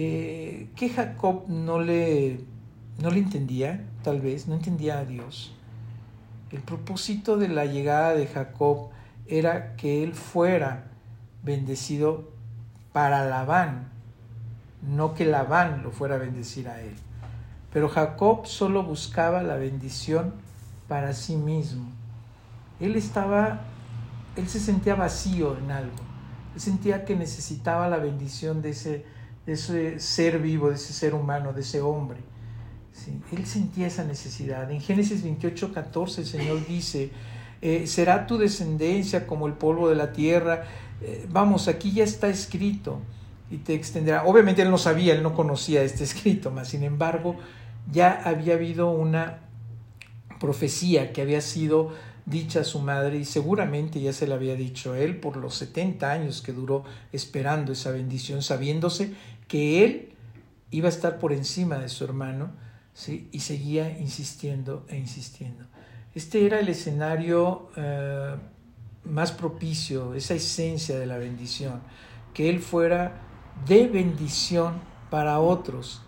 Eh, 0.00 0.70
que 0.76 0.90
Jacob 0.90 1.48
no 1.48 1.80
le, 1.80 2.38
no 3.02 3.10
le 3.10 3.18
entendía, 3.18 3.84
tal 4.04 4.20
vez, 4.20 4.46
no 4.46 4.54
entendía 4.54 5.00
a 5.00 5.04
Dios. 5.04 5.52
El 6.52 6.60
propósito 6.60 7.36
de 7.36 7.48
la 7.48 7.64
llegada 7.64 8.14
de 8.14 8.28
Jacob 8.28 8.90
era 9.26 9.74
que 9.74 10.04
él 10.04 10.14
fuera 10.14 10.84
bendecido 11.42 12.30
para 12.92 13.24
Labán, 13.24 13.88
no 14.82 15.14
que 15.14 15.24
Labán 15.24 15.82
lo 15.82 15.90
fuera 15.90 16.14
a 16.14 16.18
bendecir 16.18 16.68
a 16.68 16.80
él. 16.80 16.94
Pero 17.72 17.88
Jacob 17.88 18.46
solo 18.46 18.84
buscaba 18.84 19.42
la 19.42 19.56
bendición 19.56 20.32
para 20.86 21.12
sí 21.12 21.34
mismo. 21.34 21.90
Él 22.78 22.94
estaba, 22.94 23.62
él 24.36 24.48
se 24.48 24.60
sentía 24.60 24.94
vacío 24.94 25.58
en 25.58 25.72
algo. 25.72 25.96
Él 26.54 26.60
sentía 26.60 27.04
que 27.04 27.16
necesitaba 27.16 27.88
la 27.88 27.96
bendición 27.96 28.62
de 28.62 28.70
ese, 28.70 29.17
ese 29.54 30.00
ser 30.00 30.38
vivo, 30.38 30.68
de 30.68 30.76
ese 30.76 30.92
ser 30.92 31.14
humano, 31.14 31.52
de 31.52 31.60
ese 31.60 31.80
hombre. 31.80 32.18
Sí, 32.92 33.20
él 33.32 33.46
sentía 33.46 33.86
esa 33.86 34.04
necesidad. 34.04 34.70
En 34.70 34.80
Génesis 34.80 35.22
28, 35.22 35.72
14 35.72 36.22
el 36.22 36.26
Señor 36.26 36.66
dice, 36.66 37.10
eh, 37.60 37.86
será 37.86 38.26
tu 38.26 38.38
descendencia 38.38 39.26
como 39.26 39.46
el 39.46 39.54
polvo 39.54 39.88
de 39.88 39.96
la 39.96 40.12
tierra. 40.12 40.64
Eh, 41.00 41.26
vamos, 41.30 41.68
aquí 41.68 41.92
ya 41.92 42.04
está 42.04 42.28
escrito 42.28 43.00
y 43.50 43.58
te 43.58 43.74
extenderá. 43.74 44.24
Obviamente 44.24 44.62
él 44.62 44.70
no 44.70 44.78
sabía, 44.78 45.14
él 45.14 45.22
no 45.22 45.34
conocía 45.34 45.82
este 45.82 46.04
escrito, 46.10 46.50
mas 46.50 46.68
sin 46.68 46.82
embargo 46.82 47.36
ya 47.90 48.20
había 48.24 48.54
habido 48.54 48.90
una 48.90 49.40
profecía 50.38 51.12
que 51.12 51.22
había 51.22 51.40
sido 51.40 51.92
dicha 52.26 52.60
a 52.60 52.64
su 52.64 52.80
madre 52.80 53.18
y 53.18 53.24
seguramente 53.24 54.00
ya 54.00 54.12
se 54.12 54.26
la 54.26 54.34
había 54.34 54.54
dicho 54.54 54.92
a 54.92 54.98
él 54.98 55.16
por 55.16 55.36
los 55.36 55.54
70 55.54 56.10
años 56.10 56.42
que 56.42 56.52
duró 56.52 56.84
esperando 57.10 57.72
esa 57.72 57.90
bendición, 57.90 58.42
sabiéndose 58.42 59.14
que 59.48 59.84
él 59.84 60.12
iba 60.70 60.86
a 60.86 60.90
estar 60.90 61.18
por 61.18 61.32
encima 61.32 61.78
de 61.78 61.88
su 61.88 62.04
hermano 62.04 62.52
y 63.32 63.40
seguía 63.40 63.98
insistiendo 63.98 64.84
e 64.88 64.96
insistiendo. 64.96 65.64
Este 66.14 66.46
era 66.46 66.58
el 66.60 66.68
escenario 66.68 67.70
eh, 67.76 68.36
más 69.04 69.32
propicio, 69.32 70.14
esa 70.14 70.34
esencia 70.34 70.98
de 70.98 71.06
la 71.06 71.16
bendición, 71.16 71.80
que 72.34 72.50
él 72.50 72.60
fuera 72.60 73.22
de 73.66 73.86
bendición 73.88 74.80
para 75.10 75.38
otros, 75.40 76.02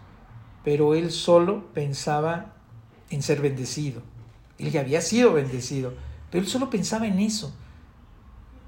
pero 0.65 0.95
él 0.95 1.11
solo 1.11 1.73
pensaba 1.73 2.55
en 3.09 3.23
ser 3.23 3.41
bendecido. 3.41 4.03
Él 4.59 4.71
ya 4.71 4.81
había 4.81 5.01
sido 5.01 5.33
bendecido, 5.33 5.95
pero 6.31 6.45
él 6.45 6.51
solo 6.51 6.71
pensaba 6.71 7.07
en 7.07 7.19
eso. 7.19 7.55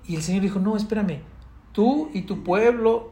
Y 0.07 0.17
el 0.17 0.23
Señor 0.23 0.43
dijo, 0.43 0.59
no, 0.59 0.77
espérame, 0.77 1.21
tú 1.73 2.11
y 2.15 2.23
tu 2.23 2.43
pueblo 2.43 3.12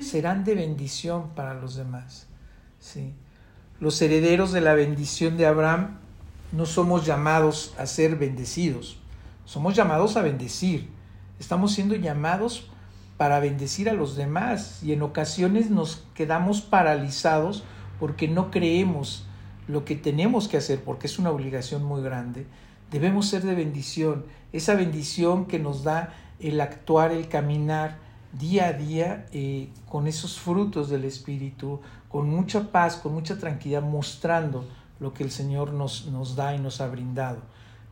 serán 0.00 0.44
de 0.44 0.54
bendición 0.54 1.30
para 1.34 1.54
los 1.54 1.76
demás. 1.76 2.26
Los 3.78 4.00
herederos 4.02 4.52
de 4.52 4.60
la 4.60 4.74
bendición 4.74 5.36
de 5.36 5.46
Abraham 5.46 5.98
no 6.52 6.66
somos 6.66 7.06
llamados 7.06 7.74
a 7.78 7.86
ser 7.86 8.16
bendecidos, 8.16 8.98
somos 9.44 9.74
llamados 9.74 10.16
a 10.16 10.22
bendecir. 10.22 10.88
Estamos 11.38 11.72
siendo 11.72 11.94
llamados 11.94 12.70
para 13.16 13.40
bendecir 13.40 13.88
a 13.88 13.94
los 13.94 14.16
demás 14.16 14.82
y 14.82 14.92
en 14.92 15.02
ocasiones 15.02 15.70
nos 15.70 16.04
quedamos 16.14 16.60
paralizados 16.62 17.64
porque 17.98 18.28
no 18.28 18.50
creemos 18.50 19.26
lo 19.68 19.84
que 19.84 19.94
tenemos 19.94 20.48
que 20.48 20.56
hacer, 20.56 20.82
porque 20.82 21.06
es 21.06 21.18
una 21.18 21.30
obligación 21.30 21.84
muy 21.84 22.02
grande, 22.02 22.46
debemos 22.90 23.28
ser 23.28 23.42
de 23.42 23.54
bendición, 23.54 24.24
esa 24.52 24.74
bendición 24.74 25.46
que 25.46 25.58
nos 25.58 25.84
da 25.84 26.14
el 26.40 26.60
actuar, 26.60 27.12
el 27.12 27.28
caminar 27.28 27.98
día 28.32 28.68
a 28.68 28.72
día 28.72 29.26
eh, 29.32 29.68
con 29.88 30.06
esos 30.06 30.38
frutos 30.38 30.88
del 30.88 31.04
Espíritu, 31.04 31.80
con 32.08 32.28
mucha 32.28 32.70
paz, 32.70 32.96
con 32.96 33.14
mucha 33.14 33.38
tranquilidad, 33.38 33.82
mostrando 33.82 34.64
lo 34.98 35.12
que 35.14 35.24
el 35.24 35.30
Señor 35.30 35.72
nos, 35.72 36.06
nos 36.06 36.36
da 36.36 36.54
y 36.54 36.58
nos 36.58 36.80
ha 36.80 36.88
brindado. 36.88 37.40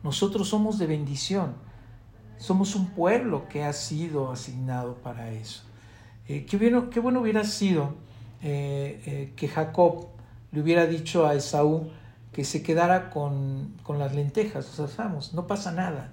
Nosotros 0.03 0.47
somos 0.47 0.77
de 0.77 0.87
bendición, 0.87 1.53
somos 2.37 2.75
un 2.75 2.87
pueblo 2.91 3.47
que 3.49 3.63
ha 3.63 3.73
sido 3.73 4.31
asignado 4.31 4.95
para 4.95 5.31
eso. 5.31 5.63
Eh, 6.27 6.45
qué, 6.45 6.57
bueno, 6.57 6.89
qué, 6.89 6.99
bueno, 6.99 7.21
hubiera 7.21 7.43
sido 7.43 7.95
eh, 8.41 9.33
que 9.35 9.47
Jacob 9.47 10.07
le 10.51 10.61
hubiera 10.61 10.85
dicho 10.85 11.25
a 11.27 11.35
Esaú 11.35 11.89
que 12.31 12.43
se 12.43 12.61
quedara 12.63 13.09
con, 13.09 13.75
las 13.97 14.13
lentejas, 14.13 14.79
o 14.79 14.87
sea, 14.87 15.05
vamos, 15.05 15.33
no 15.33 15.47
pasa 15.47 15.71
nada. 15.71 16.11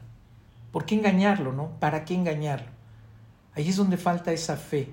¿Por 0.72 0.84
qué 0.84 0.94
engañarlo, 0.94 1.52
no? 1.52 1.70
¿Para 1.78 2.04
qué 2.04 2.14
engañarlo? 2.14 2.75
Ahí 3.56 3.68
es 3.68 3.76
donde 3.76 3.96
falta 3.96 4.32
esa 4.32 4.56
fe, 4.56 4.90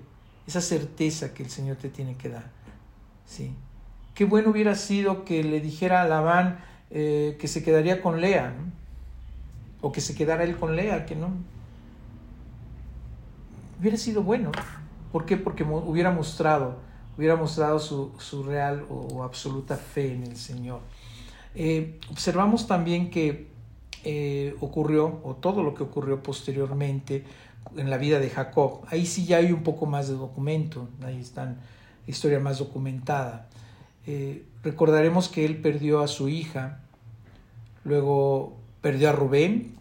esa 0.47 0.61
certeza 0.61 1.33
que 1.33 1.43
el 1.43 1.49
Señor 1.49 1.77
te 1.77 1.89
tiene 1.89 2.15
que 2.15 2.29
dar. 2.29 2.49
¿sí? 3.27 3.53
Qué 4.15 4.25
bueno 4.25 4.49
hubiera 4.49 4.73
sido 4.75 5.25
que 5.25 5.43
le 5.43 5.61
dijera 5.61 6.01
a 6.01 6.07
Labán 6.07 6.59
eh, 6.89 7.37
que 7.39 7.47
se 7.47 7.63
quedaría 7.63 8.01
con 8.01 8.21
Lea, 8.21 8.55
o 9.81 9.91
que 9.91 10.01
se 10.01 10.15
quedara 10.15 10.43
él 10.43 10.55
con 10.57 10.75
Lea, 10.75 11.05
que 11.05 11.15
no. 11.15 11.29
Hubiera 13.79 13.97
sido 13.97 14.23
bueno. 14.23 14.51
¿Por 15.11 15.25
qué? 15.25 15.37
Porque 15.37 15.63
hubiera 15.63 16.09
mostrado 16.09 16.79
hubiera 17.17 17.35
mostrado 17.35 17.79
su, 17.79 18.43
real 18.43 18.85
o, 18.89 19.23
absoluta 19.23 19.75
fe 19.75 20.13
en 20.13 20.23
el 20.23 20.35
Señor. 20.35 20.79
Eh, 21.55 21.99
observamos 22.09 22.67
también 22.67 23.09
que 23.09 23.47
eh, 24.03 24.55
ocurrió, 24.59 25.19
o 25.23 25.35
todo 25.35 25.63
lo 25.63 25.73
que 25.73 25.83
ocurrió 25.83 26.21
posteriormente 26.21 27.23
en 27.75 27.89
la 27.89 27.97
vida 27.97 28.19
de 28.19 28.29
Jacob. 28.29 28.81
Ahí 28.87 29.05
sí 29.05 29.25
ya 29.25 29.37
hay 29.37 29.51
un 29.51 29.63
poco 29.63 29.85
más 29.85 30.07
de 30.07 30.15
documento, 30.15 30.89
ahí 31.03 31.19
está 31.19 31.45
la 31.45 31.55
historia 32.07 32.39
más 32.39 32.59
documentada. 32.59 33.47
Eh, 34.05 34.45
recordaremos 34.63 35.29
que 35.29 35.45
él 35.45 35.61
perdió 35.61 36.01
a 36.01 36.07
su 36.07 36.29
hija, 36.29 36.79
luego 37.83 38.57
perdió 38.81 39.09
a 39.09 39.13
Rubén, 39.13 39.75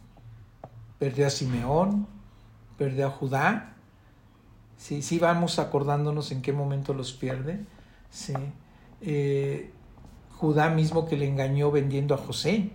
perdió 0.98 1.26
a 1.26 1.30
Simeón, 1.30 2.06
perdió 2.76 3.06
a 3.06 3.10
Judá, 3.10 3.72
Sí, 4.82 5.00
sí 5.00 5.20
vamos 5.20 5.60
acordándonos 5.60 6.32
en 6.32 6.42
qué 6.42 6.52
momento 6.52 6.92
los 6.92 7.12
pierde. 7.12 7.60
Sí. 8.10 8.34
Eh, 9.00 9.70
Judá 10.36 10.70
mismo 10.70 11.06
que 11.06 11.16
le 11.16 11.28
engañó 11.28 11.70
vendiendo 11.70 12.16
a 12.16 12.18
José 12.18 12.70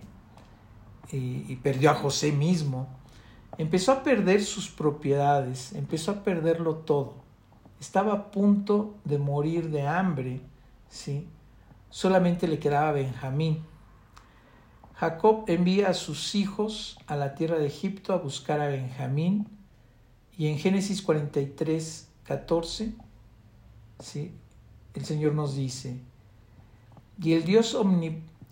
y, 1.12 1.54
perdió 1.56 1.90
a 1.90 1.94
José 1.94 2.32
mismo. 2.32 2.88
Empezó 3.58 3.92
a 3.92 4.02
perder 4.04 4.42
sus 4.42 4.68
propiedades, 4.68 5.72
empezó 5.72 6.12
a 6.12 6.22
perderlo 6.22 6.76
todo. 6.76 7.14
Estaba 7.80 8.12
a 8.12 8.30
punto 8.30 8.94
de 9.04 9.18
morir 9.18 9.70
de 9.70 9.86
hambre. 9.86 10.40
¿sí? 10.88 11.26
Solamente 11.90 12.46
le 12.46 12.60
quedaba 12.60 12.92
Benjamín. 12.92 13.64
Jacob 14.94 15.44
envía 15.48 15.88
a 15.90 15.94
sus 15.94 16.34
hijos 16.34 16.98
a 17.06 17.16
la 17.16 17.34
tierra 17.34 17.58
de 17.58 17.66
Egipto 17.66 18.12
a 18.12 18.16
buscar 18.16 18.60
a 18.60 18.68
Benjamín 18.68 19.46
y 20.36 20.46
en 20.46 20.58
Génesis 20.58 21.02
43, 21.02 22.08
14, 22.24 22.94
¿sí? 24.00 24.32
el 24.94 25.04
Señor 25.04 25.34
nos 25.34 25.56
dice, 25.56 26.00
y 27.22 27.32
el 27.32 27.44
Dios 27.44 27.76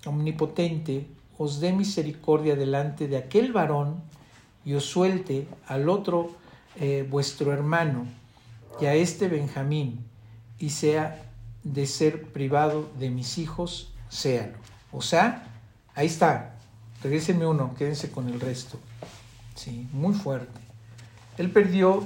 omnipotente 0.04 1.06
os 1.38 1.60
dé 1.60 1.72
misericordia 1.72 2.56
delante 2.56 3.06
de 3.08 3.16
aquel 3.16 3.52
varón 3.52 4.02
y 4.66 4.74
os 4.74 4.84
suelte 4.84 5.46
al 5.68 5.88
otro 5.88 6.32
eh, 6.74 7.06
vuestro 7.08 7.52
hermano 7.52 8.04
y 8.80 8.86
a 8.86 8.94
este 8.94 9.28
Benjamín, 9.28 10.04
y 10.58 10.70
sea 10.70 11.22
de 11.62 11.86
ser 11.86 12.24
privado 12.24 12.90
de 12.98 13.08
mis 13.08 13.38
hijos, 13.38 13.92
séalo. 14.10 14.58
O 14.92 15.00
sea, 15.00 15.46
ahí 15.94 16.06
está, 16.06 16.56
regrésenme 17.02 17.46
uno, 17.46 17.74
quédense 17.78 18.10
con 18.10 18.28
el 18.28 18.40
resto. 18.40 18.78
Sí, 19.54 19.88
muy 19.92 20.14
fuerte. 20.14 20.60
Él 21.38 21.50
perdió 21.50 22.00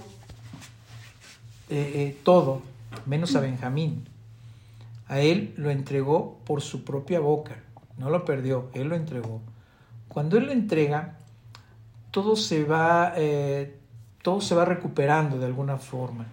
eh, 1.71 1.93
eh, 1.95 2.21
todo, 2.23 2.63
menos 3.07 3.35
a 3.35 3.41
Benjamín. 3.41 4.07
A 5.09 5.21
él 5.21 5.55
lo 5.57 5.71
entregó 5.71 6.39
por 6.45 6.61
su 6.61 6.85
propia 6.85 7.21
boca. 7.21 7.57
No 7.97 8.11
lo 8.11 8.25
perdió, 8.25 8.71
él 8.75 8.89
lo 8.89 8.97
entregó. 8.97 9.41
Cuando 10.09 10.37
él 10.37 10.47
lo 10.47 10.53
entrega, 10.53 11.20
todo 12.11 12.37
se 12.37 12.65
va, 12.65 13.13
eh, 13.17 13.77
todo 14.23 14.41
se 14.41 14.55
va 14.55 14.65
recuperando 14.65 15.39
de 15.39 15.47
alguna 15.47 15.79
forma. 15.79 16.27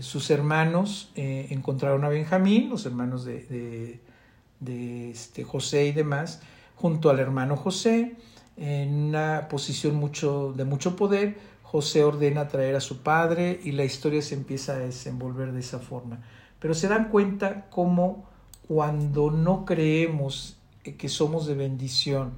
sus 0.00 0.30
hermanos 0.30 1.10
encontraron 1.14 2.04
a 2.04 2.08
Benjamín, 2.08 2.68
los 2.68 2.84
hermanos 2.84 3.24
de, 3.24 4.00
de, 4.60 5.10
este, 5.10 5.44
José 5.44 5.86
y 5.86 5.92
demás, 5.92 6.42
junto 6.76 7.10
al 7.10 7.20
hermano 7.20 7.56
José, 7.56 8.16
en 8.56 8.92
una 8.92 9.48
posición 9.48 9.94
mucho, 9.96 10.52
de 10.54 10.64
mucho 10.64 10.96
poder, 10.96 11.38
José 11.62 12.04
ordena 12.04 12.48
traer 12.48 12.76
a 12.76 12.80
su 12.80 13.02
padre 13.02 13.58
y 13.64 13.72
la 13.72 13.84
historia 13.84 14.20
se 14.20 14.34
empieza 14.34 14.74
a 14.74 14.78
desenvolver 14.78 15.52
de 15.52 15.60
esa 15.60 15.78
forma. 15.78 16.20
Pero 16.58 16.74
se 16.74 16.86
dan 16.86 17.08
cuenta 17.08 17.66
cómo 17.70 18.28
cuando 18.68 19.30
no 19.30 19.64
creemos 19.64 20.58
que 20.82 21.08
somos 21.08 21.46
de 21.46 21.54
bendición 21.54 22.32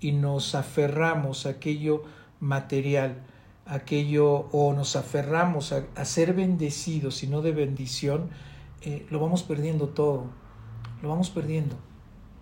y 0.00 0.12
nos 0.12 0.54
aferramos 0.54 1.46
a 1.46 1.50
aquello 1.50 2.04
material, 2.40 3.22
aquello 3.64 4.48
o 4.52 4.72
nos 4.72 4.96
aferramos 4.96 5.72
a, 5.72 6.04
ser 6.04 6.34
bendecidos 6.34 7.22
y 7.22 7.26
no 7.26 7.42
de 7.42 7.52
bendición, 7.52 8.30
eh, 8.82 9.06
lo 9.10 9.20
vamos 9.20 9.42
perdiendo 9.42 9.88
todo, 9.88 10.26
lo 11.02 11.08
vamos 11.08 11.30
perdiendo, 11.30 11.76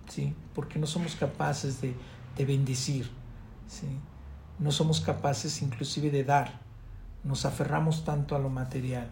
¿sí? 0.08 0.34
Porque 0.54 0.78
no 0.78 0.86
somos 0.86 1.14
capaces 1.16 1.80
de, 1.80 1.94
de 2.36 2.44
bendecir, 2.44 3.08
¿sí? 3.68 3.86
no 4.58 4.70
somos 4.70 5.00
capaces 5.00 5.62
inclusive 5.62 6.10
de 6.10 6.24
dar, 6.24 6.60
nos 7.22 7.44
aferramos 7.44 8.04
tanto 8.04 8.36
a 8.36 8.38
lo 8.38 8.50
material. 8.50 9.10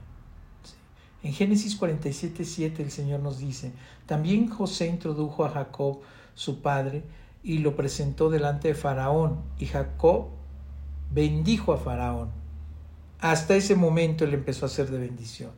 En 1.22 1.32
Génesis 1.32 1.76
47, 1.76 2.44
7 2.44 2.82
el 2.82 2.90
Señor 2.90 3.20
nos 3.20 3.38
dice, 3.38 3.72
también 4.06 4.48
José 4.48 4.88
introdujo 4.88 5.44
a 5.44 5.50
Jacob, 5.50 6.00
su 6.34 6.60
padre, 6.60 7.04
y 7.42 7.58
lo 7.58 7.76
presentó 7.76 8.30
delante 8.30 8.68
de 8.68 8.74
Faraón, 8.74 9.42
y 9.58 9.66
Jacob 9.66 10.28
bendijo 11.10 11.72
a 11.72 11.78
Faraón. 11.78 12.30
Hasta 13.18 13.54
ese 13.54 13.76
momento 13.76 14.24
él 14.24 14.34
empezó 14.34 14.66
a 14.66 14.68
ser 14.68 14.90
de 14.90 14.98
bendición. 14.98 15.50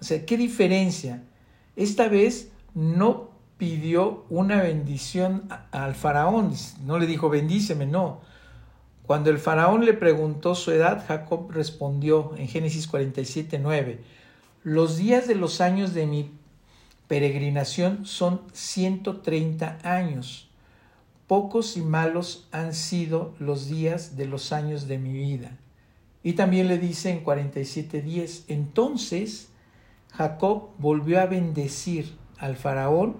O 0.00 0.04
sea, 0.04 0.24
¿qué 0.26 0.36
diferencia? 0.36 1.22
Esta 1.76 2.08
vez 2.08 2.50
no 2.74 3.30
pidió 3.58 4.26
una 4.28 4.62
bendición 4.62 5.48
al 5.70 5.94
faraón, 5.94 6.52
no 6.84 6.98
le 6.98 7.06
dijo 7.06 7.30
bendíceme, 7.30 7.86
no, 7.86 8.20
cuando 9.06 9.30
el 9.30 9.38
faraón 9.38 9.84
le 9.84 9.94
preguntó 9.94 10.54
su 10.54 10.72
edad, 10.72 11.04
Jacob 11.06 11.50
respondió 11.52 12.34
en 12.36 12.48
Génesis 12.48 12.86
47, 12.88 13.58
9, 13.58 14.00
los 14.64 14.96
días 14.96 15.28
de 15.28 15.36
los 15.36 15.60
años 15.60 15.94
de 15.94 16.06
mi 16.06 16.32
peregrinación 17.06 18.04
son 18.04 18.42
130 18.52 19.78
años. 19.84 20.45
Pocos 21.26 21.76
y 21.76 21.82
malos 21.82 22.48
han 22.52 22.74
sido 22.74 23.34
los 23.38 23.68
días 23.68 24.16
de 24.16 24.26
los 24.26 24.52
años 24.52 24.86
de 24.86 24.98
mi 24.98 25.12
vida. 25.12 25.58
Y 26.22 26.34
también 26.34 26.68
le 26.68 26.78
dice 26.78 27.10
en 27.10 27.24
47.10, 27.24 28.44
entonces 28.48 29.50
Jacob 30.12 30.70
volvió 30.78 31.20
a 31.20 31.26
bendecir 31.26 32.16
al 32.38 32.56
faraón 32.56 33.16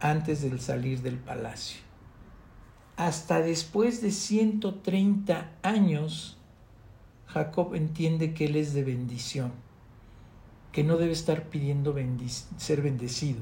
antes 0.00 0.42
del 0.42 0.60
salir 0.60 1.02
del 1.02 1.18
palacio. 1.18 1.80
Hasta 2.96 3.40
después 3.40 4.00
de 4.00 4.10
130 4.10 5.50
años, 5.62 6.38
Jacob 7.26 7.74
entiende 7.74 8.32
que 8.32 8.46
él 8.46 8.56
es 8.56 8.72
de 8.74 8.84
bendición, 8.84 9.52
que 10.72 10.84
no 10.84 10.96
debe 10.96 11.12
estar 11.12 11.48
pidiendo 11.48 11.94
ser 12.56 12.82
bendecido, 12.82 13.40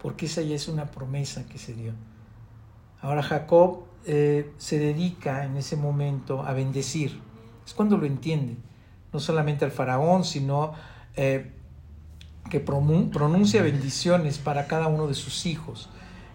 porque 0.00 0.26
esa 0.26 0.42
ya 0.42 0.54
es 0.54 0.68
una 0.68 0.90
promesa 0.90 1.46
que 1.46 1.58
se 1.58 1.74
dio. 1.74 1.92
Ahora 3.04 3.22
Jacob 3.22 3.80
eh, 4.06 4.50
se 4.56 4.78
dedica 4.78 5.44
en 5.44 5.58
ese 5.58 5.76
momento 5.76 6.42
a 6.42 6.54
bendecir. 6.54 7.20
Es 7.66 7.74
cuando 7.74 7.98
lo 7.98 8.06
entiende, 8.06 8.56
no 9.12 9.20
solamente 9.20 9.66
al 9.66 9.72
faraón, 9.72 10.24
sino 10.24 10.72
eh, 11.14 11.50
que 12.48 12.60
pronuncia 12.60 13.62
bendiciones 13.62 14.38
para 14.38 14.66
cada 14.66 14.86
uno 14.86 15.06
de 15.06 15.12
sus 15.12 15.44
hijos. 15.44 15.90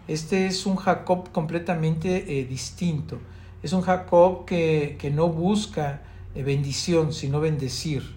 Este 0.08 0.46
es 0.46 0.68
un 0.68 0.76
Jacob 0.76 1.32
completamente 1.32 2.40
eh, 2.40 2.46
distinto. 2.46 3.18
Es 3.64 3.74
un 3.74 3.82
Jacob 3.82 4.46
que, 4.46 5.12
no 5.12 5.28
busca 5.30 6.04
bendición, 6.36 7.14
sino 7.14 7.40
bendecir. 7.40 8.16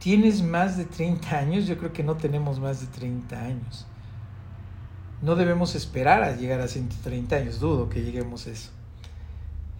¿Tienes 0.00 0.42
más 0.42 0.76
de 0.76 0.86
30 0.86 1.38
años? 1.38 1.68
Yo 1.68 1.78
creo 1.78 1.92
que 1.92 2.02
no 2.02 2.16
tenemos 2.16 2.58
más 2.58 2.80
de 2.80 2.88
30 2.88 3.40
años. 3.40 3.87
No 5.20 5.34
debemos 5.34 5.74
esperar 5.74 6.22
a 6.22 6.36
llegar 6.36 6.60
a 6.60 6.68
130 6.68 7.36
años, 7.36 7.60
dudo 7.60 7.88
que 7.88 8.02
lleguemos 8.02 8.46
a 8.46 8.50
eso. 8.50 8.70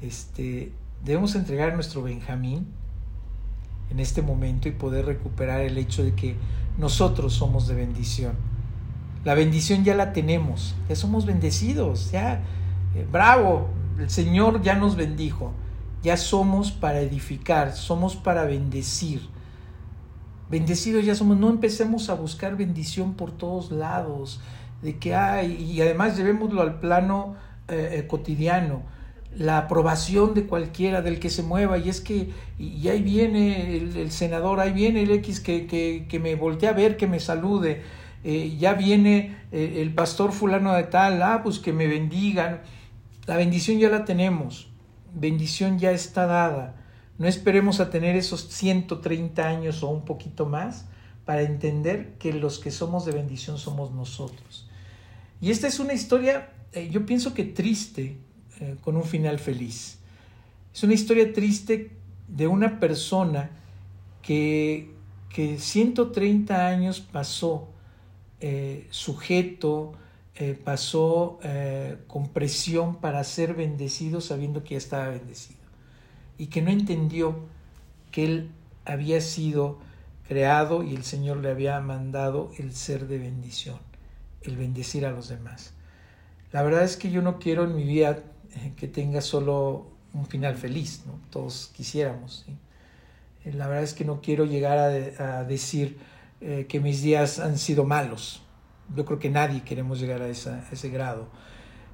Este, 0.02 0.72
debemos 1.04 1.34
entregar 1.34 1.74
nuestro 1.74 2.02
Benjamín 2.02 2.66
en 3.90 4.00
este 4.00 4.22
momento 4.22 4.68
y 4.68 4.72
poder 4.72 5.06
recuperar 5.06 5.60
el 5.60 5.78
hecho 5.78 6.02
de 6.02 6.14
que 6.14 6.36
nosotros 6.76 7.34
somos 7.34 7.66
de 7.68 7.74
bendición. 7.74 8.32
La 9.24 9.34
bendición 9.34 9.84
ya 9.84 9.94
la 9.94 10.12
tenemos, 10.12 10.74
ya 10.88 10.96
somos 10.96 11.26
bendecidos, 11.26 12.10
ya, 12.10 12.40
eh, 12.94 13.06
bravo, 13.10 13.68
el 13.98 14.10
Señor 14.10 14.62
ya 14.62 14.74
nos 14.74 14.96
bendijo, 14.96 15.52
ya 16.02 16.16
somos 16.16 16.70
para 16.70 17.00
edificar, 17.00 17.72
somos 17.72 18.16
para 18.16 18.44
bendecir. 18.44 19.28
Bendecidos 20.50 21.04
ya 21.04 21.14
somos, 21.14 21.36
no 21.36 21.50
empecemos 21.50 22.08
a 22.08 22.14
buscar 22.14 22.56
bendición 22.56 23.14
por 23.14 23.32
todos 23.32 23.70
lados, 23.70 24.40
de 24.82 24.98
que 24.98 25.14
hay, 25.14 25.52
y 25.54 25.80
además 25.80 26.16
llevémoslo 26.16 26.62
al 26.62 26.78
plano 26.80 27.36
eh, 27.68 27.98
eh, 27.98 28.06
cotidiano 28.06 28.82
la 29.36 29.58
aprobación 29.58 30.34
de 30.34 30.46
cualquiera, 30.46 31.02
del 31.02 31.20
que 31.20 31.30
se 31.30 31.42
mueva, 31.42 31.78
y 31.78 31.88
es 31.88 32.00
que, 32.00 32.30
y 32.58 32.88
ahí 32.88 33.02
viene 33.02 33.76
el, 33.76 34.10
senador, 34.10 34.58
ahí 34.58 34.72
viene 34.72 35.02
el 35.02 35.10
X 35.12 35.40
que, 35.40 35.66
que, 36.08 36.18
me 36.18 36.34
voltea 36.34 36.70
a 36.70 36.72
ver, 36.72 36.96
que 36.96 37.06
me 37.06 37.20
salude, 37.20 37.82
eh, 38.24 38.56
ya 38.58 38.74
viene 38.74 39.36
el 39.52 39.94
pastor 39.94 40.32
fulano 40.32 40.72
de 40.72 40.84
tal, 40.84 41.22
ah, 41.22 41.42
pues 41.44 41.58
que 41.60 41.72
me 41.72 41.86
bendigan. 41.86 42.62
La 43.26 43.36
bendición 43.36 43.78
ya 43.78 43.90
la 43.90 44.04
tenemos, 44.04 44.70
bendición 45.14 45.78
ya 45.78 45.92
está 45.92 46.26
dada. 46.26 46.74
No 47.18 47.26
esperemos 47.26 47.80
a 47.80 47.90
tener 47.90 48.16
esos 48.16 48.48
130 48.48 49.46
años 49.46 49.82
o 49.82 49.88
un 49.88 50.04
poquito 50.04 50.46
más 50.46 50.86
para 51.24 51.42
entender 51.42 52.14
que 52.18 52.32
los 52.32 52.58
que 52.58 52.70
somos 52.70 53.04
de 53.04 53.12
bendición 53.12 53.58
somos 53.58 53.90
nosotros. 53.90 54.67
Y 55.40 55.50
esta 55.50 55.66
es 55.66 55.78
una 55.78 55.92
historia, 55.92 56.52
eh, 56.72 56.88
yo 56.90 57.06
pienso 57.06 57.34
que 57.34 57.44
triste, 57.44 58.16
eh, 58.60 58.76
con 58.80 58.96
un 58.96 59.04
final 59.04 59.38
feliz. 59.38 59.98
Es 60.74 60.82
una 60.82 60.94
historia 60.94 61.32
triste 61.32 61.92
de 62.26 62.46
una 62.46 62.80
persona 62.80 63.50
que, 64.22 64.90
que 65.28 65.58
130 65.58 66.66
años 66.66 67.00
pasó 67.00 67.68
eh, 68.40 68.86
sujeto, 68.90 69.92
pasó 70.62 71.40
con 72.06 72.28
presión 72.28 73.00
para 73.00 73.24
ser 73.24 73.54
bendecido 73.54 74.20
sabiendo 74.20 74.62
que 74.62 74.74
ya 74.74 74.78
estaba 74.78 75.08
bendecido 75.08 75.58
y 76.38 76.46
que 76.46 76.62
no 76.62 76.70
entendió 76.70 77.40
que 78.12 78.24
él 78.24 78.50
había 78.84 79.20
sido 79.20 79.78
creado 80.26 80.82
y 80.82 80.94
el 80.94 81.04
Señor 81.04 81.38
le 81.38 81.50
había 81.50 81.80
mandado 81.80 82.52
el 82.58 82.74
ser 82.74 83.08
de 83.08 83.18
bendición, 83.18 83.78
el 84.42 84.56
bendecir 84.56 85.06
a 85.06 85.10
los 85.10 85.28
demás. 85.28 85.74
La 86.52 86.62
verdad 86.62 86.82
es 86.82 86.96
que 86.96 87.10
yo 87.10 87.20
no 87.22 87.38
quiero 87.38 87.64
en 87.64 87.76
mi 87.76 87.84
vida 87.84 88.20
eh, 88.54 88.72
que 88.76 88.88
tenga 88.88 89.20
solo 89.20 89.86
un 90.14 90.26
final 90.26 90.56
feliz, 90.56 91.02
¿no? 91.06 91.20
Todos 91.30 91.70
quisiéramos. 91.74 92.46
Eh, 93.44 93.52
la 93.52 93.66
verdad 93.66 93.84
es 93.84 93.92
que 93.92 94.04
no 94.04 94.20
quiero 94.22 94.46
llegar 94.46 94.78
a, 94.78 95.44
decir 95.44 95.98
eh, 96.40 96.66
que 96.68 96.80
mis 96.80 97.02
días 97.02 97.38
han 97.38 97.58
sido 97.58 97.84
malos. 97.84 98.42
Yo 98.96 99.04
creo 99.04 99.18
que 99.18 99.28
nadie 99.28 99.62
queremos 99.62 100.00
llegar 100.00 100.22
a, 100.22 100.28
ese 100.28 100.88
grado. 100.88 101.28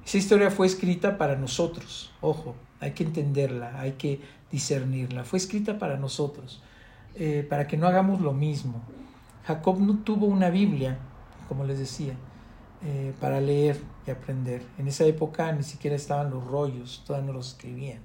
Esa 0.05 0.17
historia 0.17 0.51
fue 0.51 0.67
escrita 0.67 1.17
para 1.17 1.35
nosotros, 1.35 2.13
ojo, 2.21 2.55
hay 2.79 2.91
que 2.91 3.03
entenderla, 3.03 3.79
hay 3.79 3.93
que 3.93 4.21
discernirla. 4.51 5.23
Fue 5.25 5.37
escrita 5.37 5.79
para 5.79 5.97
nosotros, 5.97 6.61
para 7.49 7.65
que 7.65 7.75
no 7.75 7.87
hagamos 7.87 8.21
lo 8.21 8.31
mismo. 8.31 8.83
Jacob 9.45 9.79
no 9.79 9.97
tuvo 10.03 10.27
una 10.27 10.51
Biblia, 10.51 10.99
como 11.47 11.65
les 11.65 11.79
decía, 11.79 12.13
eh, 12.87 13.13
para 13.19 13.41
leer 13.41 13.81
y 14.05 14.11
aprender. 14.11 14.61
En 14.77 14.87
esa 14.87 15.05
época 15.05 15.51
ni 15.51 15.63
siquiera 15.63 15.95
estaban 15.95 16.29
los 16.29 16.45
rollos, 16.45 17.03
todavía 17.03 17.25
no 17.25 17.33
los 17.33 17.49
escribían. 17.49 17.99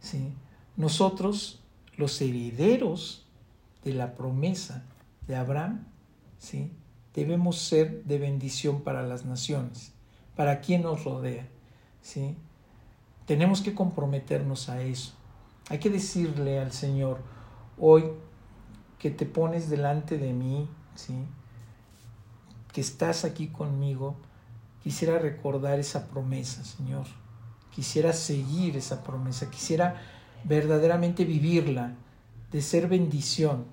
¿sí? 0.00 0.32
Nosotros, 0.76 1.62
los 1.96 2.20
herederos 2.20 3.26
de 3.84 3.94
la 3.94 4.16
promesa 4.16 4.84
de 5.28 5.36
Abraham, 5.36 5.86
¿sí? 6.36 6.72
debemos 7.14 7.58
ser 7.58 8.02
de 8.04 8.18
bendición 8.18 8.82
para 8.82 9.04
las 9.04 9.24
naciones, 9.24 9.92
para 10.34 10.60
quien 10.60 10.82
nos 10.82 11.04
rodea. 11.04 11.46
¿sí? 12.02 12.36
Tenemos 13.24 13.60
que 13.60 13.72
comprometernos 13.72 14.68
a 14.68 14.82
eso. 14.82 15.12
Hay 15.68 15.78
que 15.78 15.90
decirle 15.90 16.58
al 16.58 16.72
Señor, 16.72 17.20
hoy 17.78 18.04
que 18.98 19.12
te 19.12 19.26
pones 19.26 19.70
delante 19.70 20.18
de 20.18 20.32
mí, 20.32 20.68
¿sí? 20.96 21.14
Que 22.78 22.82
estás 22.82 23.24
aquí 23.24 23.48
conmigo, 23.48 24.14
quisiera 24.84 25.18
recordar 25.18 25.80
esa 25.80 26.06
promesa, 26.06 26.62
Señor. 26.62 27.06
Quisiera 27.74 28.12
seguir 28.12 28.76
esa 28.76 29.02
promesa, 29.02 29.50
quisiera 29.50 30.00
verdaderamente 30.44 31.24
vivirla, 31.24 31.96
de 32.52 32.62
ser 32.62 32.86
bendición, 32.86 33.64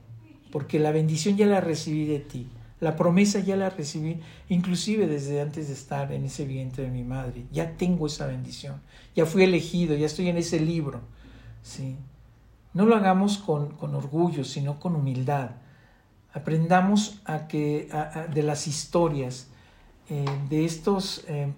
porque 0.51 0.79
la 0.79 0.89
bendición 0.89 1.37
ya 1.37 1.45
la 1.45 1.61
recibí 1.61 2.05
de 2.05 2.19
ti, 2.19 2.49
la 2.79 2.95
promesa 2.95 3.37
ya 3.41 3.55
la 3.55 3.69
recibí, 3.69 4.21
inclusive 4.49 5.05
desde 5.05 5.39
antes 5.39 5.67
de 5.67 5.75
estar 5.75 6.11
en 6.11 6.25
ese 6.25 6.45
vientre 6.45 6.85
de 6.85 6.89
mi 6.89 7.03
madre. 7.03 7.45
Ya 7.51 7.77
tengo 7.77 8.07
esa 8.07 8.25
bendición, 8.25 8.81
ya 9.15 9.27
fui 9.27 9.43
elegido, 9.43 9.95
ya 9.95 10.07
estoy 10.07 10.29
en 10.29 10.37
ese 10.37 10.59
libro. 10.59 11.01
¿sí? 11.61 11.95
No 12.73 12.87
lo 12.87 12.95
hagamos 12.95 13.37
con, 13.37 13.69
con 13.75 13.93
orgullo, 13.93 14.43
sino 14.43 14.79
con 14.79 14.95
humildad 14.95 15.51
aprendamos 16.35 17.21
a 17.23 17.47
que 17.47 17.89
de 18.33 18.43
las 18.43 18.67
historias, 18.67 19.47
eh, 20.09 20.25
de 20.49 20.65
estos 20.65 21.23
eh, 21.29 21.51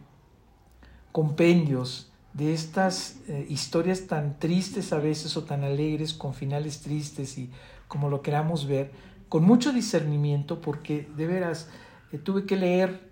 compendios, 1.12 2.12
de 2.34 2.54
estas 2.54 3.18
eh, 3.28 3.48
historias 3.50 4.06
tan 4.06 4.38
tristes 4.38 4.94
a 4.94 5.00
veces 5.00 5.36
o 5.36 5.44
tan 5.46 5.63
alegres, 5.63 6.13
con 6.13 6.36
finales 6.36 6.82
tristes 6.82 7.40
y 7.40 7.50
como 7.88 8.08
lo 8.08 8.22
queramos 8.22 8.68
ver, 8.68 8.92
con 9.30 9.44
mucho 9.44 9.74
discernimiento, 9.74 10.62
porque 10.62 11.10
de 11.18 11.26
veras 11.26 11.69
tuve 12.23 12.46
que 12.46 12.56
leer 12.56 13.10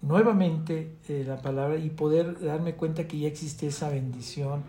nuevamente 0.00 0.96
la 1.08 1.42
palabra 1.42 1.76
y 1.76 1.90
poder 1.90 2.40
darme 2.40 2.74
cuenta 2.74 3.08
que 3.08 3.18
ya 3.18 3.28
existe 3.28 3.66
esa 3.66 3.90
bendición, 3.90 4.62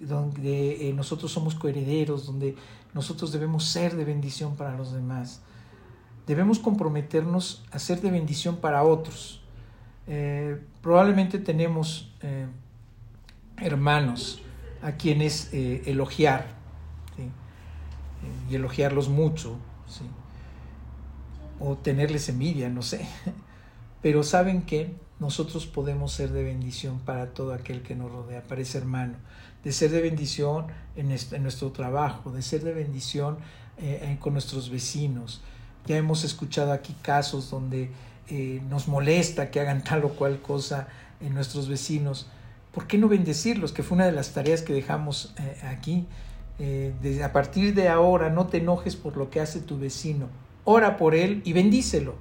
donde 0.00 0.92
nosotros 0.94 1.30
somos 1.32 1.54
coherederos, 1.54 2.26
donde 2.26 2.56
nosotros 2.92 3.32
debemos 3.32 3.64
ser 3.64 3.96
de 3.96 4.04
bendición 4.04 4.56
para 4.56 4.76
los 4.76 4.92
demás 4.92 5.40
debemos 6.26 6.58
comprometernos 6.58 7.64
a 7.70 7.78
ser 7.78 8.00
de 8.00 8.10
bendición 8.10 8.56
para 8.56 8.82
otros. 8.82 9.40
Eh, 10.08 10.60
probablemente 10.82 11.38
tenemos 11.38 12.12
eh, 12.22 12.46
hermanos 13.58 14.42
a 14.82 14.92
quienes 14.92 15.52
eh, 15.52 15.82
elogiar 15.86 16.54
y 18.50 18.54
elogiarlos 18.54 19.08
mucho, 19.08 19.56
o 21.58 21.76
tenerles 21.76 22.28
envidia, 22.28 22.68
no 22.68 22.82
sé. 22.82 23.06
Pero 24.02 24.22
saben 24.22 24.62
que 24.62 24.94
nosotros 25.18 25.66
podemos 25.66 26.12
ser 26.12 26.30
de 26.30 26.44
bendición 26.44 26.98
para 26.98 27.30
todo 27.30 27.54
aquel 27.54 27.82
que 27.82 27.94
nos 27.94 28.10
rodea, 28.10 28.42
para 28.42 28.60
ese 28.60 28.78
hermano, 28.78 29.14
de 29.64 29.72
ser 29.72 29.90
de 29.90 30.02
bendición 30.02 30.66
en, 30.96 31.08
nuestro 31.42 31.72
trabajo, 31.72 32.30
de 32.30 32.42
ser 32.42 32.62
de 32.62 32.74
bendición 32.74 33.38
con 34.20 34.34
nuestros 34.34 34.70
vecinos, 34.70 35.40
ya 35.86 35.96
hemos 35.96 36.24
escuchado 36.24 36.72
aquí 36.72 36.94
casos 37.02 37.50
donde 37.50 37.90
eh, 38.28 38.60
nos 38.68 38.88
molesta 38.88 39.52
que 39.52 39.60
hagan 39.60 39.84
tal 39.84 40.04
o 40.04 40.08
cual 40.10 40.40
cosa 40.40 40.88
en 41.20 41.32
nuestros 41.32 41.68
vecinos, 41.68 42.26
¿por 42.72 42.86
qué 42.86 42.98
no 42.98 43.08
bendecirlos? 43.08 43.72
Que 43.72 43.84
fue 43.84 43.94
una 43.94 44.06
de 44.06 44.12
las 44.12 44.32
tareas 44.32 44.62
que 44.62 44.72
dejamos 44.72 45.32
eh, 45.38 45.60
aquí. 45.64 46.06
Eh, 46.58 47.22
a 47.22 47.32
partir 47.32 47.74
de 47.74 47.88
ahora 47.88 48.30
no 48.30 48.46
te 48.46 48.58
enojes 48.58 48.96
por 48.96 49.16
lo 49.16 49.30
que 49.30 49.40
hace 49.40 49.60
tu 49.60 49.78
vecino, 49.78 50.28
ora 50.64 50.96
por 50.96 51.14
él 51.14 51.42
y 51.44 51.52
bendícelo. 51.52 52.14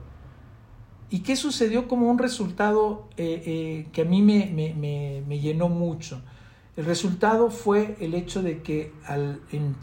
¿Y 1.09 1.20
qué 1.20 1.36
sucedió 1.36 1.88
como 1.88 2.09
un 2.09 2.18
resultado 2.18 3.07
que 3.16 4.01
a 4.01 4.05
mí 4.05 4.22
me, 4.22 5.39
llenó 5.39 5.70
mucho? 5.70 6.22
El 6.76 6.86
resultado 6.86 7.51
fue 7.51 7.95
el 8.01 8.16
hecho 8.16 8.43
de 8.43 8.61
que 8.61 8.91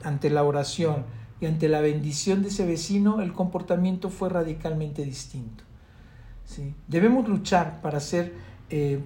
ante 0.03 0.31
la 0.31 0.43
oración, 0.43 1.07
y 1.43 1.47
ante 1.47 1.69
la 1.69 1.81
bendición 1.81 2.43
de 2.43 2.49
ese 2.51 2.65
vecino 2.65 3.21
el 3.21 3.33
comportamiento 3.33 4.11
fue 4.11 4.29
radicalmente 4.29 5.05
distinto. 5.05 5.65
Debemos 6.87 7.29
luchar 7.29 7.81
para 7.83 7.99
ser 7.99 8.33
eh, 8.71 9.01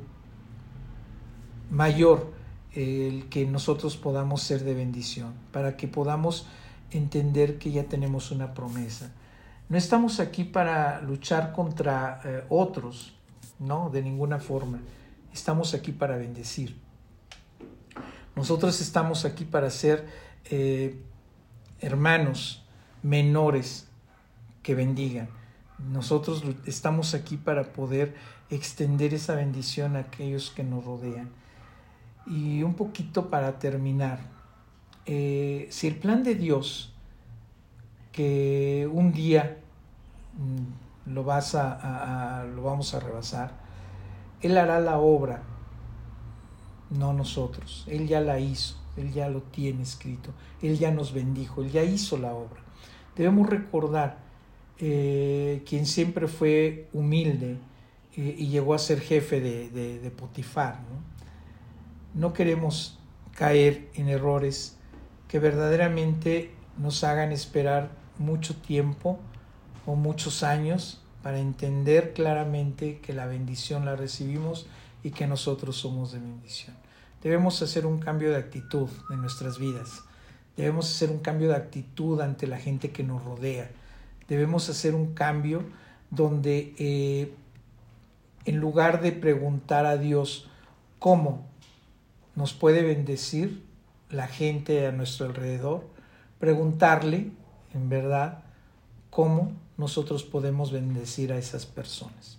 mayor 1.71 2.31
el 2.75 3.31
que 3.31 3.47
nosotros 3.47 3.97
podamos 3.97 4.43
ser 4.43 4.65
de 4.65 4.75
bendición, 4.75 5.33
para 5.51 5.79
que 5.79 5.89
podamos 5.89 6.47
entender 6.91 7.59
que 7.59 7.71
ya 7.71 7.85
tenemos 7.85 8.31
una 8.31 8.53
promesa. 8.53 9.11
No 9.71 9.79
estamos 9.79 10.21
aquí 10.21 10.45
para 10.45 11.01
luchar 11.01 11.53
contra 11.55 12.21
eh, 12.23 12.45
otros, 12.51 13.15
no, 13.59 13.89
de 13.89 14.03
ninguna 14.03 14.41
forma. 14.41 14.81
Estamos 15.33 15.73
aquí 15.73 15.91
para 15.91 16.19
bendecir. 16.19 16.77
Nosotros 18.35 18.79
estamos 18.83 19.25
aquí 19.25 19.47
para 19.47 19.71
ser 19.71 20.07
eh, 20.51 21.01
hermanos 21.81 22.65
menores 23.03 23.89
que 24.63 24.75
bendigan. 24.75 25.29
Nosotros 25.79 26.43
estamos 26.67 27.15
aquí 27.15 27.37
para 27.37 27.73
poder 27.73 28.15
extender 28.51 29.15
esa 29.15 29.35
bendición 29.35 29.97
a 29.97 30.01
aquellos 30.01 30.51
que 30.51 30.65
nos 30.65 30.85
rodean. 30.85 31.31
Y 32.27 32.63
un 32.63 32.75
poquito 32.75 33.31
para 33.31 33.59
terminar, 33.59 34.19
eh, 35.05 35.69
si 35.71 35.87
el 35.87 35.97
plan 35.97 36.25
de 36.25 36.35
Dios, 36.35 36.93
que 38.11 38.89
un 38.91 39.13
día 39.13 39.59
mm, 40.37 41.13
lo, 41.13 41.23
vas 41.23 41.55
a, 41.55 42.45
lo 42.55 42.63
vamos 42.63 42.95
a 42.95 43.01
rebasar, 43.01 43.53
Él 44.41 44.59
hará 44.59 44.81
la 44.81 44.99
obra, 44.99 45.43
no 46.91 47.13
nosotros, 47.13 47.85
Él 47.87 48.09
ya 48.09 48.21
la 48.21 48.41
hizo. 48.41 48.86
Él 48.97 49.13
ya 49.13 49.29
lo 49.29 49.43
tiene 49.43 49.83
escrito, 49.83 50.31
Él 50.63 50.79
ya 50.79 50.91
nos 50.91 51.13
bendijo, 51.13 51.63
Él 51.63 51.71
ya 51.71 51.83
hizo 51.83 52.17
la 52.17 52.35
obra. 52.35 52.63
Debemos 53.17 53.49
recordar 53.49 54.19
eh, 54.79 55.63
quien 55.67 55.87
siempre 55.87 56.29
fue 56.29 56.89
humilde 56.93 57.57
eh, 58.17 58.35
y 58.39 58.49
llegó 58.49 58.75
a 58.75 58.79
ser 58.79 59.01
jefe 59.01 59.41
de, 59.41 60.11
Potifar. 60.11 60.81
¿no? 60.81 62.27
no 62.29 62.33
queremos 62.33 62.99
caer 63.35 63.89
en 63.95 64.09
errores 64.09 64.77
que 65.29 65.39
verdaderamente 65.39 66.51
nos 66.79 67.05
hagan 67.05 67.33
esperar 67.33 67.91
mucho 68.19 68.57
tiempo 68.57 69.19
o 69.85 69.95
muchos 69.95 70.43
años 70.43 71.03
para 71.23 71.39
entender 71.39 72.13
claramente 72.13 73.01
que 73.01 73.13
la 73.13 73.27
bendición 73.27 73.85
la 73.85 73.97
recibimos 73.97 74.67
y 75.03 75.11
que 75.11 75.27
nosotros 75.27 75.77
somos 75.77 76.13
de 76.13 76.21
bendición. 76.21 76.77
Debemos 77.23 77.61
hacer 77.63 77.87
un 77.87 77.99
cambio 77.99 78.31
de 78.31 78.37
actitud 78.37 78.89
en 79.11 79.21
nuestras 79.21 79.59
vidas. 79.59 80.03
Debemos 80.57 80.91
hacer 80.91 81.11
un 81.11 81.19
cambio 81.19 81.49
de 81.49 81.57
actitud 81.57 82.21
ante 82.21 82.47
la 82.47 82.59
gente 82.59 82.91
que 82.91 83.03
nos 83.03 83.25
rodea. 83.25 83.71
Debemos 84.29 84.69
hacer 84.69 84.95
un 84.95 85.15
cambio 85.15 85.63
donde 86.11 86.75
eh, 86.79 87.33
en 88.45 88.57
lugar 88.59 89.03
de 89.03 89.13
preguntar 89.13 89.87
a 89.87 89.97
Dios 89.97 90.49
cómo 90.99 91.47
nos 92.35 92.53
puede 92.53 92.83
bendecir 92.83 93.63
la 94.11 94.29
gente 94.29 94.87
a 94.87 94.93
nuestro 94.93 95.27
alrededor, 95.27 95.85
preguntarle 96.39 97.31
en 97.75 97.89
verdad 97.89 98.45
cómo 99.11 99.53
nosotros 99.77 100.23
podemos 100.23 100.73
bendecir 100.73 101.33
a 101.33 101.39
esas 101.39 101.67
personas. 101.67 102.39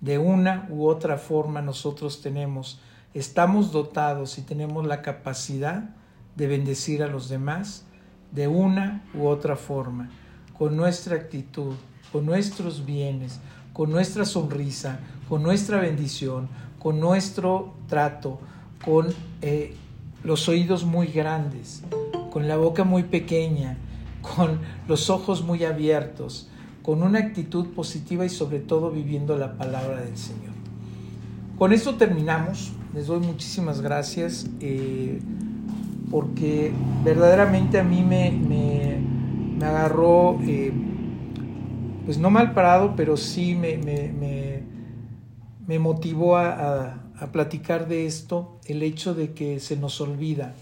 De 0.00 0.18
una 0.18 0.66
u 0.70 0.86
otra 0.86 1.18
forma 1.18 1.60
nosotros 1.62 2.20
tenemos 2.22 2.80
estamos 3.18 3.72
dotados 3.72 4.38
y 4.38 4.42
tenemos 4.42 4.86
la 4.86 5.02
capacidad 5.02 5.90
de 6.36 6.46
bendecir 6.46 7.02
a 7.02 7.08
los 7.08 7.28
demás 7.28 7.84
de 8.32 8.46
una 8.46 9.04
u 9.14 9.26
otra 9.26 9.56
forma, 9.56 10.10
con 10.56 10.76
nuestra 10.76 11.16
actitud, 11.16 11.74
con 12.12 12.26
nuestros 12.26 12.84
bienes, 12.84 13.40
con 13.72 13.90
nuestra 13.90 14.24
sonrisa, 14.24 15.00
con 15.28 15.42
nuestra 15.42 15.80
bendición, 15.80 16.48
con 16.78 17.00
nuestro 17.00 17.74
trato, 17.88 18.38
con 18.84 19.08
eh, 19.42 19.74
los 20.22 20.48
oídos 20.48 20.84
muy 20.84 21.08
grandes, 21.08 21.82
con 22.30 22.46
la 22.46 22.56
boca 22.56 22.84
muy 22.84 23.02
pequeña, 23.02 23.78
con 24.22 24.60
los 24.86 25.10
ojos 25.10 25.42
muy 25.42 25.64
abiertos, 25.64 26.48
con 26.82 27.02
una 27.02 27.18
actitud 27.18 27.68
positiva 27.74 28.24
y 28.24 28.28
sobre 28.28 28.60
todo 28.60 28.90
viviendo 28.90 29.36
la 29.36 29.56
palabra 29.56 30.00
del 30.02 30.16
Señor. 30.16 30.52
Con 31.58 31.72
esto 31.72 31.96
terminamos 31.96 32.72
les 32.94 33.06
doy 33.06 33.20
muchísimas 33.20 33.80
gracias 33.80 34.46
eh, 34.60 35.20
porque 36.10 36.72
verdaderamente 37.04 37.78
a 37.78 37.84
mí 37.84 38.02
me, 38.02 38.30
me, 38.30 39.64
agarró, 39.64 40.38
eh, 40.42 40.72
pues 42.04 42.18
no 42.18 42.30
mal 42.30 42.54
parado, 42.54 42.94
pero 42.96 43.16
sí 43.16 43.54
me, 43.54 43.76
me 45.66 45.78
motivó 45.78 46.36
a, 46.36 47.02
a 47.20 47.32
platicar 47.32 47.88
de 47.88 48.06
esto, 48.06 48.58
el 48.66 48.82
hecho 48.82 49.14
de 49.14 49.32
que 49.32 49.60
se 49.60 49.76
nos 49.76 50.00
olvida 50.00 50.54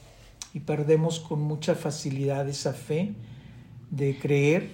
y 0.55 0.61
perdemos 0.61 1.20
con 1.20 1.41
mucha 1.43 1.74
facilidad 1.74 2.49
esa 2.49 2.72
fe 2.72 3.14
de 3.91 4.18
creer, 4.18 4.70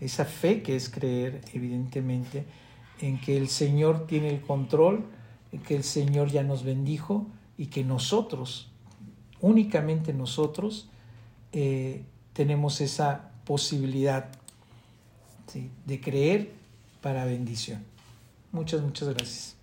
esa 0.00 0.24
fe 0.24 0.62
que 0.62 0.74
es 0.74 0.88
creer, 0.88 1.42
evidentemente, 1.52 2.44
en 3.00 3.20
que 3.20 3.36
el 3.36 3.48
Señor 3.48 4.06
tiene 4.06 4.30
el 4.30 4.40
control 4.40 5.04
que 5.66 5.76
el 5.76 5.84
Señor 5.84 6.30
ya 6.30 6.42
nos 6.42 6.62
bendijo 6.64 7.26
y 7.56 7.66
que 7.66 7.84
nosotros, 7.84 8.70
únicamente 9.40 10.12
nosotros, 10.12 10.88
eh, 11.52 12.04
tenemos 12.32 12.80
esa 12.80 13.30
posibilidad 13.44 14.28
de 15.86 16.00
creer 16.00 16.52
para 17.00 17.24
bendición. 17.24 17.82
Muchas, 18.52 18.82
muchas 18.82 19.08
gracias. 19.08 19.57